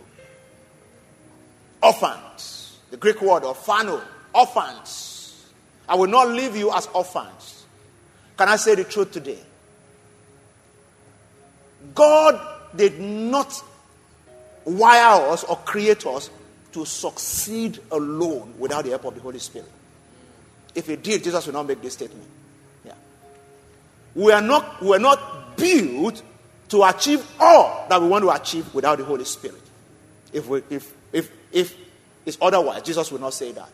[1.83, 2.79] Orphans.
[2.91, 4.01] The Greek word orphano,
[4.35, 5.47] orphans.
[5.89, 7.65] I will not leave you as orphans.
[8.37, 9.39] Can I say the truth today?
[11.95, 12.41] God
[12.75, 13.63] did not
[14.65, 16.31] wire us or create us
[16.73, 19.71] to succeed alone without the help of the Holy Spirit.
[20.75, 22.29] If he did, Jesus would not make this statement.
[22.85, 22.93] Yeah.
[24.15, 26.23] We are not, we are not built
[26.69, 29.63] to achieve all that we want to achieve without the Holy Spirit.
[30.33, 31.75] If, we, if, if, if
[32.27, 33.71] it's otherwise, Jesus will not say that.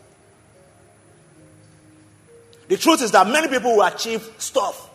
[2.69, 4.89] The truth is that many people will achieve stuff,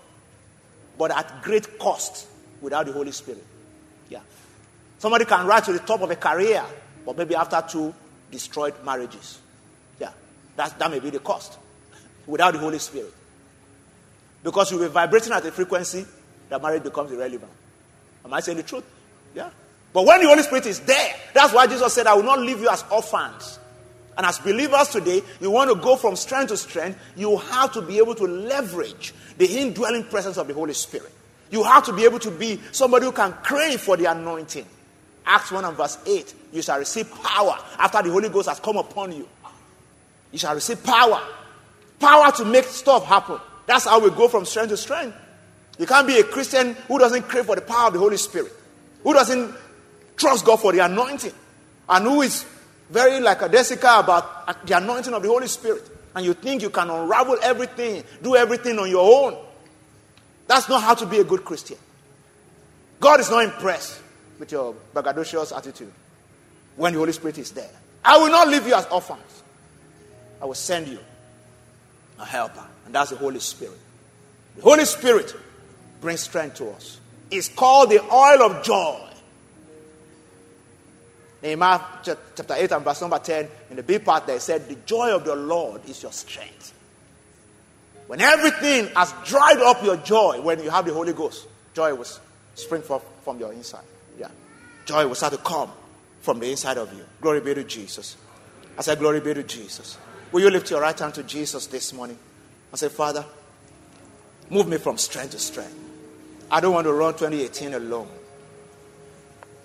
[0.96, 2.26] but at great cost
[2.60, 3.44] without the Holy Spirit.
[4.08, 4.20] Yeah.
[4.98, 6.64] Somebody can rise to the top of a career,
[7.04, 7.94] but maybe after two
[8.30, 9.40] destroyed marriages.
[10.00, 10.10] Yeah.
[10.56, 11.58] That, that may be the cost
[12.26, 13.12] without the Holy Spirit.
[14.42, 16.06] Because you'll be vibrating at a frequency
[16.48, 17.50] that marriage becomes irrelevant.
[18.24, 18.84] Am I saying the truth?
[19.34, 19.50] Yeah.
[19.92, 22.60] But when the Holy Spirit is there, that's why Jesus said, I will not leave
[22.60, 23.58] you as orphans.
[24.16, 27.82] And as believers today, you want to go from strength to strength, you have to
[27.82, 31.12] be able to leverage the indwelling presence of the Holy Spirit.
[31.50, 34.66] You have to be able to be somebody who can crave for the anointing.
[35.24, 38.76] Acts 1 and verse 8 you shall receive power after the Holy Ghost has come
[38.76, 39.28] upon you.
[40.32, 41.20] You shall receive power.
[42.00, 43.38] Power to make stuff happen.
[43.66, 45.16] That's how we go from strength to strength.
[45.78, 48.52] You can't be a Christian who doesn't crave for the power of the Holy Spirit,
[49.02, 49.54] who doesn't
[50.16, 51.32] trust God for the anointing,
[51.88, 52.44] and who is
[52.90, 55.88] very like a Jessica about the anointing of the Holy Spirit.
[56.14, 59.38] And you think you can unravel everything, do everything on your own.
[60.48, 61.76] That's not how to be a good Christian.
[62.98, 64.00] God is not impressed
[64.40, 65.92] with your braggadocious attitude
[66.74, 67.70] when the Holy Spirit is there.
[68.04, 69.42] I will not leave you as orphans.
[70.40, 70.98] I will send you
[72.18, 73.78] a helper, and that's the Holy Spirit.
[74.56, 75.36] The Holy Spirit
[76.00, 76.98] brings strength to us.
[77.30, 79.04] It's called the oil of joy.
[81.42, 85.14] Nehemiah chapter 8 and verse number 10, in the B part, they said, The joy
[85.14, 86.72] of the Lord is your strength.
[88.08, 92.06] When everything has dried up your joy, when you have the Holy Ghost, joy will
[92.54, 93.84] spring forth from your inside.
[94.18, 94.28] Yeah.
[94.86, 95.70] Joy will start to come
[96.22, 97.04] from the inside of you.
[97.20, 98.16] Glory be to Jesus.
[98.78, 99.98] I said, Glory be to Jesus.
[100.32, 102.18] Will you lift your right hand to Jesus this morning
[102.72, 103.26] and say, Father,
[104.48, 105.76] move me from strength to strength.
[106.50, 108.08] I don't want to run 2018 alone.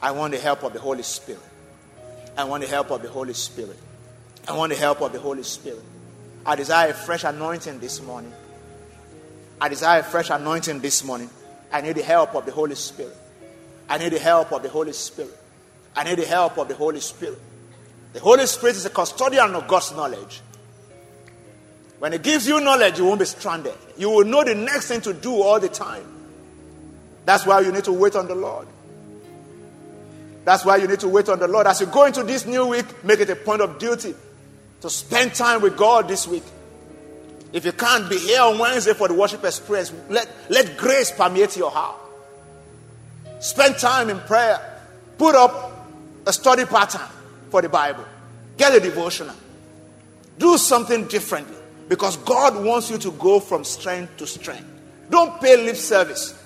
[0.01, 1.41] I want the help of the Holy Spirit.
[2.37, 3.77] I want the help of the Holy Spirit.
[4.49, 5.81] I want the help of the Holy Spirit.
[6.45, 8.33] I desire a fresh anointing this morning.
[9.61, 11.29] I desire a fresh anointing this morning.
[11.71, 13.15] I need the help of the Holy Spirit.
[13.87, 15.37] I need the help of the Holy Spirit.
[15.95, 17.39] I need the help of the Holy Spirit.
[18.11, 20.41] The Holy Spirit is a custodian of God's knowledge.
[21.99, 23.75] When He gives you knowledge, you won't be stranded.
[23.97, 26.05] You will know the next thing to do all the time.
[27.25, 28.67] That's why you need to wait on the Lord.
[30.43, 31.67] That's why you need to wait on the Lord.
[31.67, 34.13] As you go into this new week, make it a point of duty
[34.83, 36.43] to spend time with God this week.
[37.53, 41.55] If you can't be here on Wednesday for the worship experience, let, let grace permeate
[41.55, 41.95] your heart.
[43.39, 44.59] Spend time in prayer.
[45.17, 45.87] Put up
[46.25, 47.07] a study pattern
[47.49, 48.03] for the Bible.
[48.57, 49.37] Get a devotional.
[50.37, 51.55] Do something differently
[51.87, 54.67] because God wants you to go from strength to strength.
[55.09, 56.37] Don't pay lip service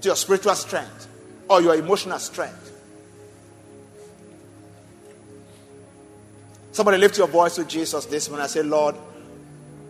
[0.00, 1.06] to your spiritual strength
[1.48, 2.69] or your emotional strength.
[6.80, 8.94] Somebody lift your voice to Jesus this morning and say, Lord,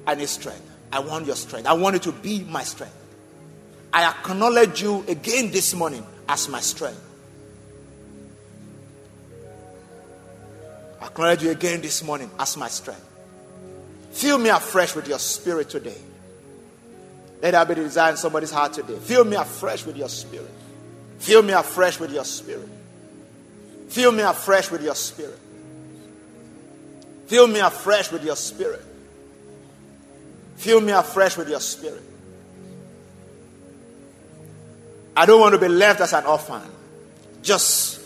[0.04, 0.68] I need strength.
[0.92, 1.68] I want your strength.
[1.68, 2.96] I want you to be my strength.
[3.92, 7.00] I acknowledge you again this morning as my strength.
[11.00, 13.08] I acknowledge you again this morning as my strength.
[14.10, 15.98] Fill me afresh with your spirit today.
[17.40, 18.98] Let that be the desire in somebody's heart today.
[18.98, 20.50] Fill me afresh with your spirit.
[21.20, 22.68] Fill me afresh with your spirit.
[23.90, 25.38] Fill me afresh with your spirit.
[27.30, 28.82] Fill me afresh with your spirit.
[30.56, 32.02] Fill me afresh with your spirit.
[35.16, 36.62] I don't want to be left as an orphan,
[37.40, 38.00] just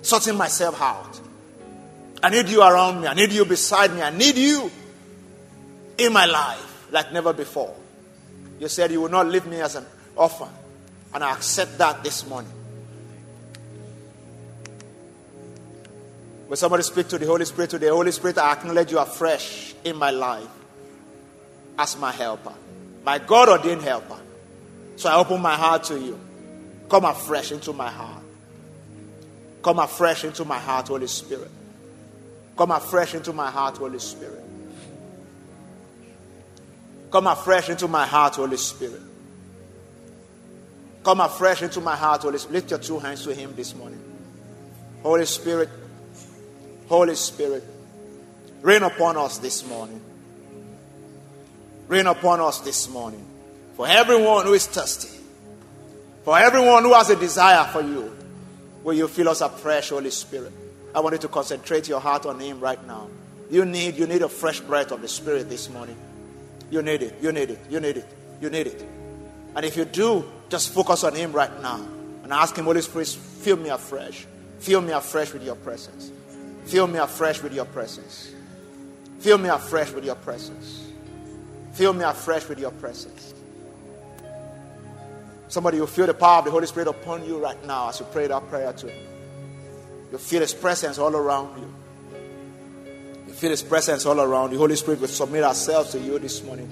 [0.00, 1.20] sorting myself out.
[2.22, 3.08] I need you around me.
[3.08, 4.00] I need you beside me.
[4.00, 4.70] I need you
[5.98, 7.74] in my life like never before.
[8.60, 10.50] You said you will not leave me as an orphan,
[11.12, 12.52] and I accept that this morning.
[16.48, 19.74] When somebody speak to the Holy Spirit today, Holy Spirit, I acknowledge you are fresh
[19.84, 20.48] in my life
[21.78, 22.54] as my helper,
[23.04, 24.18] my God ordained helper.
[24.96, 26.18] So I open my heart to you.
[26.88, 28.22] Come afresh into my heart.
[29.62, 31.50] Come afresh into my heart, Holy Spirit.
[32.56, 34.42] Come afresh into my heart, Holy Spirit.
[37.12, 39.02] Come afresh into my heart, Holy Spirit.
[41.04, 42.54] Come afresh into my heart, Holy Spirit.
[42.54, 44.02] Lift your two hands to Him this morning.
[45.02, 45.68] Holy Spirit,
[46.88, 47.64] Holy Spirit,
[48.62, 50.00] rain upon us this morning.
[51.86, 53.24] Rain upon us this morning.
[53.76, 55.16] For everyone who is thirsty,
[56.24, 58.14] for everyone who has a desire for you,
[58.82, 60.52] will you fill us afresh, Holy Spirit?
[60.94, 63.08] I want you to concentrate your heart on Him right now.
[63.50, 65.96] You need, you need a fresh breath of the Spirit this morning.
[66.70, 68.06] You need it, you need it, you need it,
[68.40, 68.84] you need it.
[69.54, 71.86] And if you do, just focus on Him right now
[72.22, 74.26] and ask Him, Holy Spirit, fill me afresh.
[74.58, 76.10] Fill me afresh with your presence.
[76.68, 78.30] Fill me afresh with your presence.
[79.20, 80.86] Fill me afresh with your presence.
[81.72, 83.32] Fill me afresh with your presence.
[85.48, 88.06] Somebody will feel the power of the Holy Spirit upon you right now as you
[88.12, 89.06] pray that prayer to Him.
[90.12, 91.74] You feel His presence all around you.
[93.28, 94.58] You feel His presence all around you.
[94.58, 96.68] Holy Spirit, we submit ourselves to you this morning.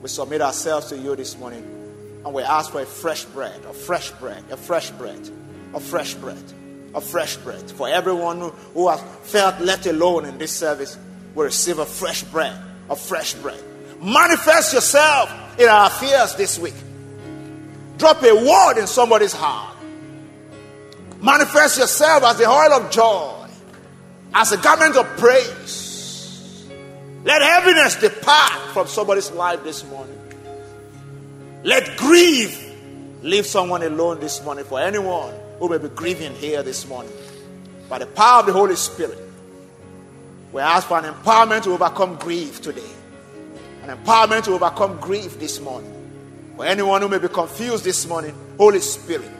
[0.00, 1.64] We submit ourselves to you this morning.
[2.24, 5.30] And we ask for a fresh bread, a fresh bread, a fresh bread,
[5.74, 6.42] a fresh bread
[6.94, 7.70] of fresh bread.
[7.72, 10.98] For everyone who, has felt left alone in this service
[11.34, 12.56] will receive a fresh bread,
[12.90, 13.62] a fresh bread.
[14.00, 16.74] Manifest yourself in our affairs this week.
[17.98, 19.76] Drop a word in somebody's heart.
[21.20, 23.46] Manifest yourself as the oil of joy,
[24.34, 26.64] as a garment of praise.
[27.24, 30.16] Let heaviness depart from somebody's life this morning.
[31.64, 32.72] Let grief
[33.22, 37.12] leave someone alone this morning for anyone Oh, who may be grieving here this morning.
[37.88, 39.18] By the power of the Holy Spirit,
[40.52, 42.90] we ask for an empowerment to overcome grief today.
[43.82, 45.94] An empowerment to overcome grief this morning.
[46.56, 49.30] For anyone who may be confused this morning, Holy Spirit,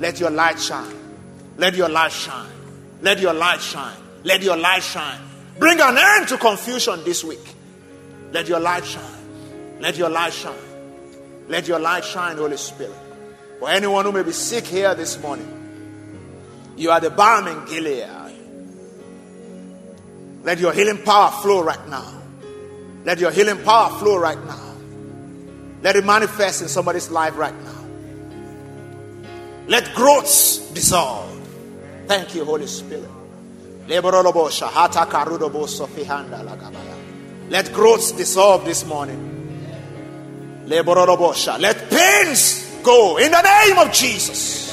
[0.00, 0.94] let your light shine.
[1.56, 2.50] Let your light shine.
[3.00, 3.96] Let your light shine.
[4.24, 5.20] Let your light shine.
[5.58, 7.54] Bring an end to confusion this week.
[8.32, 9.80] Let your light shine.
[9.80, 10.54] Let your light shine.
[11.48, 12.94] Let your light shine, Holy Spirit.
[13.58, 15.57] For anyone who may be sick here this morning,
[16.78, 18.08] you are the balm in Gilead.
[20.44, 22.22] Let your healing power flow right now.
[23.04, 24.74] Let your healing power flow right now.
[25.82, 27.74] Let it manifest in somebody's life right now.
[29.66, 31.28] Let growths dissolve.
[32.06, 33.10] Thank you, Holy Spirit.
[33.88, 34.02] Let
[37.72, 39.24] growths dissolve this morning.
[40.66, 44.67] Let pains go in the name of Jesus.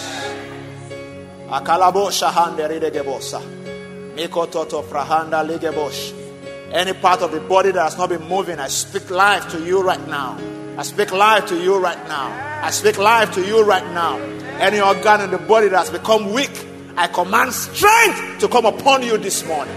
[6.72, 9.82] Any part of the body that has not been moving, I speak life to you
[9.82, 10.38] right now.
[10.78, 12.62] I speak life to you right now.
[12.64, 14.18] I speak life to you right now.
[14.60, 16.52] Any organ in the body that has become weak,
[16.98, 19.76] I command strength to come upon you this morning.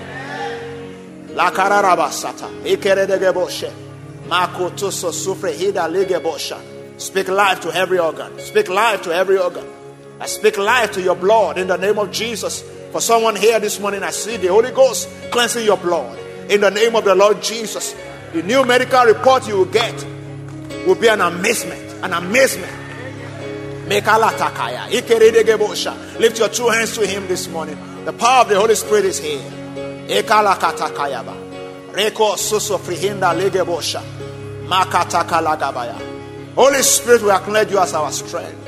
[1.35, 2.49] La kararabasata.
[6.97, 8.39] Speak life to every organ.
[8.41, 9.78] Speak life to every organ.
[10.21, 12.62] I speak life to your blood in the name of Jesus.
[12.93, 16.19] For someone here this morning, I see the Holy Ghost cleansing your blood
[16.51, 17.95] in the name of the Lord Jesus.
[18.33, 19.95] The new medical report you will get
[20.87, 21.81] will be an amazement.
[22.03, 22.73] An amazement.
[26.19, 27.79] Lift your two hands to Him this morning.
[28.05, 29.41] The power of the Holy Spirit is here.
[36.55, 38.68] Holy Spirit, we acknowledge you as our strength.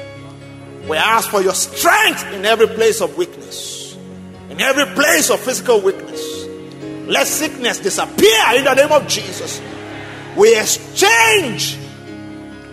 [0.89, 3.97] We ask for your strength in every place of weakness,
[4.49, 6.47] in every place of physical weakness.
[7.07, 9.61] Let sickness disappear in the name of Jesus.
[10.37, 11.77] We exchange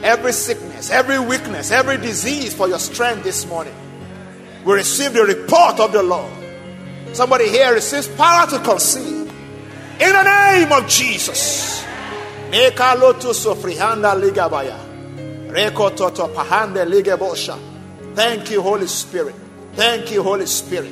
[0.03, 3.75] every sickness, every weakness, every disease for your strength this morning.
[4.63, 6.31] We receive the report of the Lord.
[7.13, 9.31] Somebody here receives power to conceive.
[9.99, 11.83] In the name of Jesus.
[18.17, 19.35] Thank you, Holy Spirit.
[19.73, 20.91] Thank you, Holy Spirit.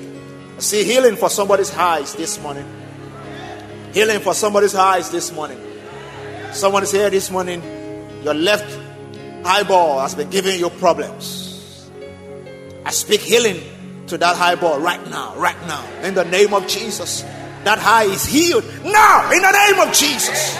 [0.57, 2.67] I see healing for somebody's eyes this morning.
[3.95, 5.59] Healing for somebody's eyes this morning.
[6.51, 7.63] Someone is here this morning.
[8.23, 8.79] Your left
[9.43, 11.89] eyeball has been giving you problems.
[12.85, 13.59] I speak healing
[14.05, 17.23] to that eyeball right now, right now, in the name of Jesus.
[17.63, 20.53] That eye is healed now, in the name of Jesus.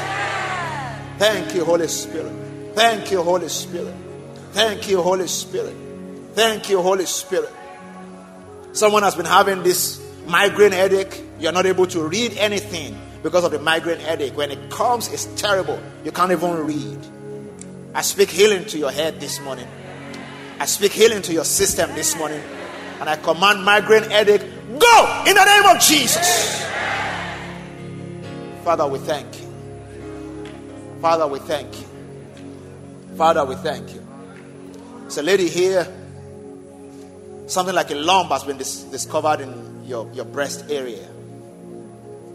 [1.20, 2.34] Thank you, Holy Spirit.
[2.74, 3.93] Thank you, Holy Spirit.
[4.53, 5.84] Thank you, Holy Spirit.
[6.36, 7.51] Thank you, Holy Spirit.
[8.73, 11.23] Someone has been having this migraine headache.
[11.39, 14.36] You're not able to read anything because of the migraine headache.
[14.36, 15.81] When it comes, it's terrible.
[16.03, 16.99] You can't even read.
[17.93, 19.67] I speak healing to your head this morning.
[20.59, 22.41] I speak healing to your system this morning.
[22.99, 24.41] And I command migraine headache,
[24.77, 26.65] go in the name of Jesus.
[28.65, 29.45] Father, we thank you.
[31.01, 31.88] Father, we thank you.
[33.15, 34.05] Father, we thank you.
[35.01, 35.88] There's a lady here,
[37.47, 41.07] something like a lump has been dis- discovered in your, your breast area.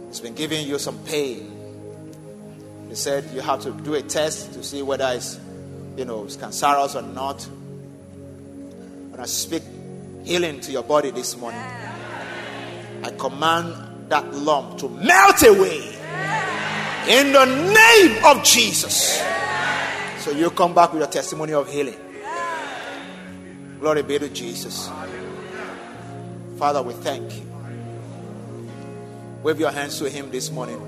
[0.08, 1.56] It's been giving you some pain.
[2.88, 5.38] They said you have to do a test to see whether it's,
[5.96, 7.42] you know, it's cancerous or not.
[9.10, 9.62] When I speak
[10.24, 11.60] healing to your body this morning,
[13.02, 15.96] I command that lump to melt away
[17.08, 19.22] in the name of Jesus.
[20.18, 21.96] So you come back with your testimony of healing.
[23.80, 24.90] Glory be to Jesus.
[26.58, 27.42] Father, we thank you.
[29.42, 30.78] Wave your hands to Him this morning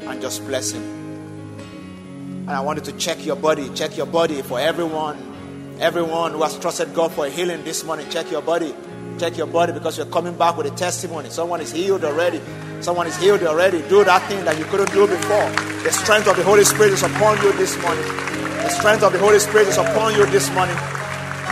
[0.00, 0.82] and just bless Him.
[0.82, 6.58] And I wanted to check your body, check your body for everyone, everyone who has
[6.58, 8.10] trusted God for healing this morning.
[8.10, 8.74] Check your body,
[9.20, 11.30] check your body because you're coming back with a testimony.
[11.30, 12.40] Someone is healed already.
[12.80, 13.80] Someone is healed already.
[13.88, 15.50] Do that thing that you couldn't do before.
[15.84, 18.04] The strength of the Holy Spirit is upon you this morning.
[18.04, 20.76] The strength of the Holy Spirit is upon you this morning.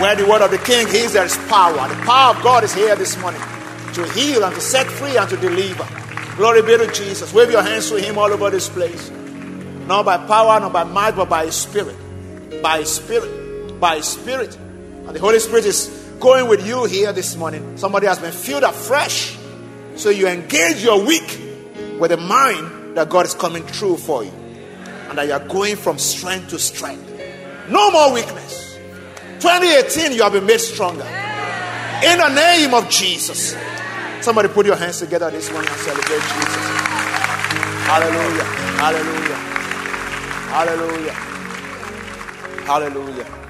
[0.03, 1.89] Where the word of the King is, there is power.
[1.89, 3.41] The power of God is here this morning
[3.95, 5.87] to heal and to set free and to deliver.
[6.35, 7.33] Glory be to Jesus.
[7.33, 9.11] Wave your hands to Him all over this place.
[9.87, 11.95] Not by power, not by might, but by His Spirit.
[12.61, 13.79] By His Spirit.
[13.79, 14.57] By His Spirit.
[14.57, 15.87] And the Holy Spirit is
[16.19, 17.79] going with you here this morning.
[17.79, 19.39] Somebody has been filled afresh.
[19.95, 21.41] So you engage your week
[22.01, 24.33] with a mind that God is coming through for you.
[25.11, 27.09] And that you are going from strength to strength.
[27.69, 28.62] No more weakness.
[29.43, 31.03] 2018, you have been made stronger.
[32.07, 33.57] In the name of Jesus.
[34.21, 36.67] Somebody put your hands together this morning and celebrate Jesus.
[37.91, 38.45] Hallelujah.
[38.79, 39.35] Hallelujah.
[40.55, 41.13] Hallelujah.
[42.65, 43.42] Hallelujah.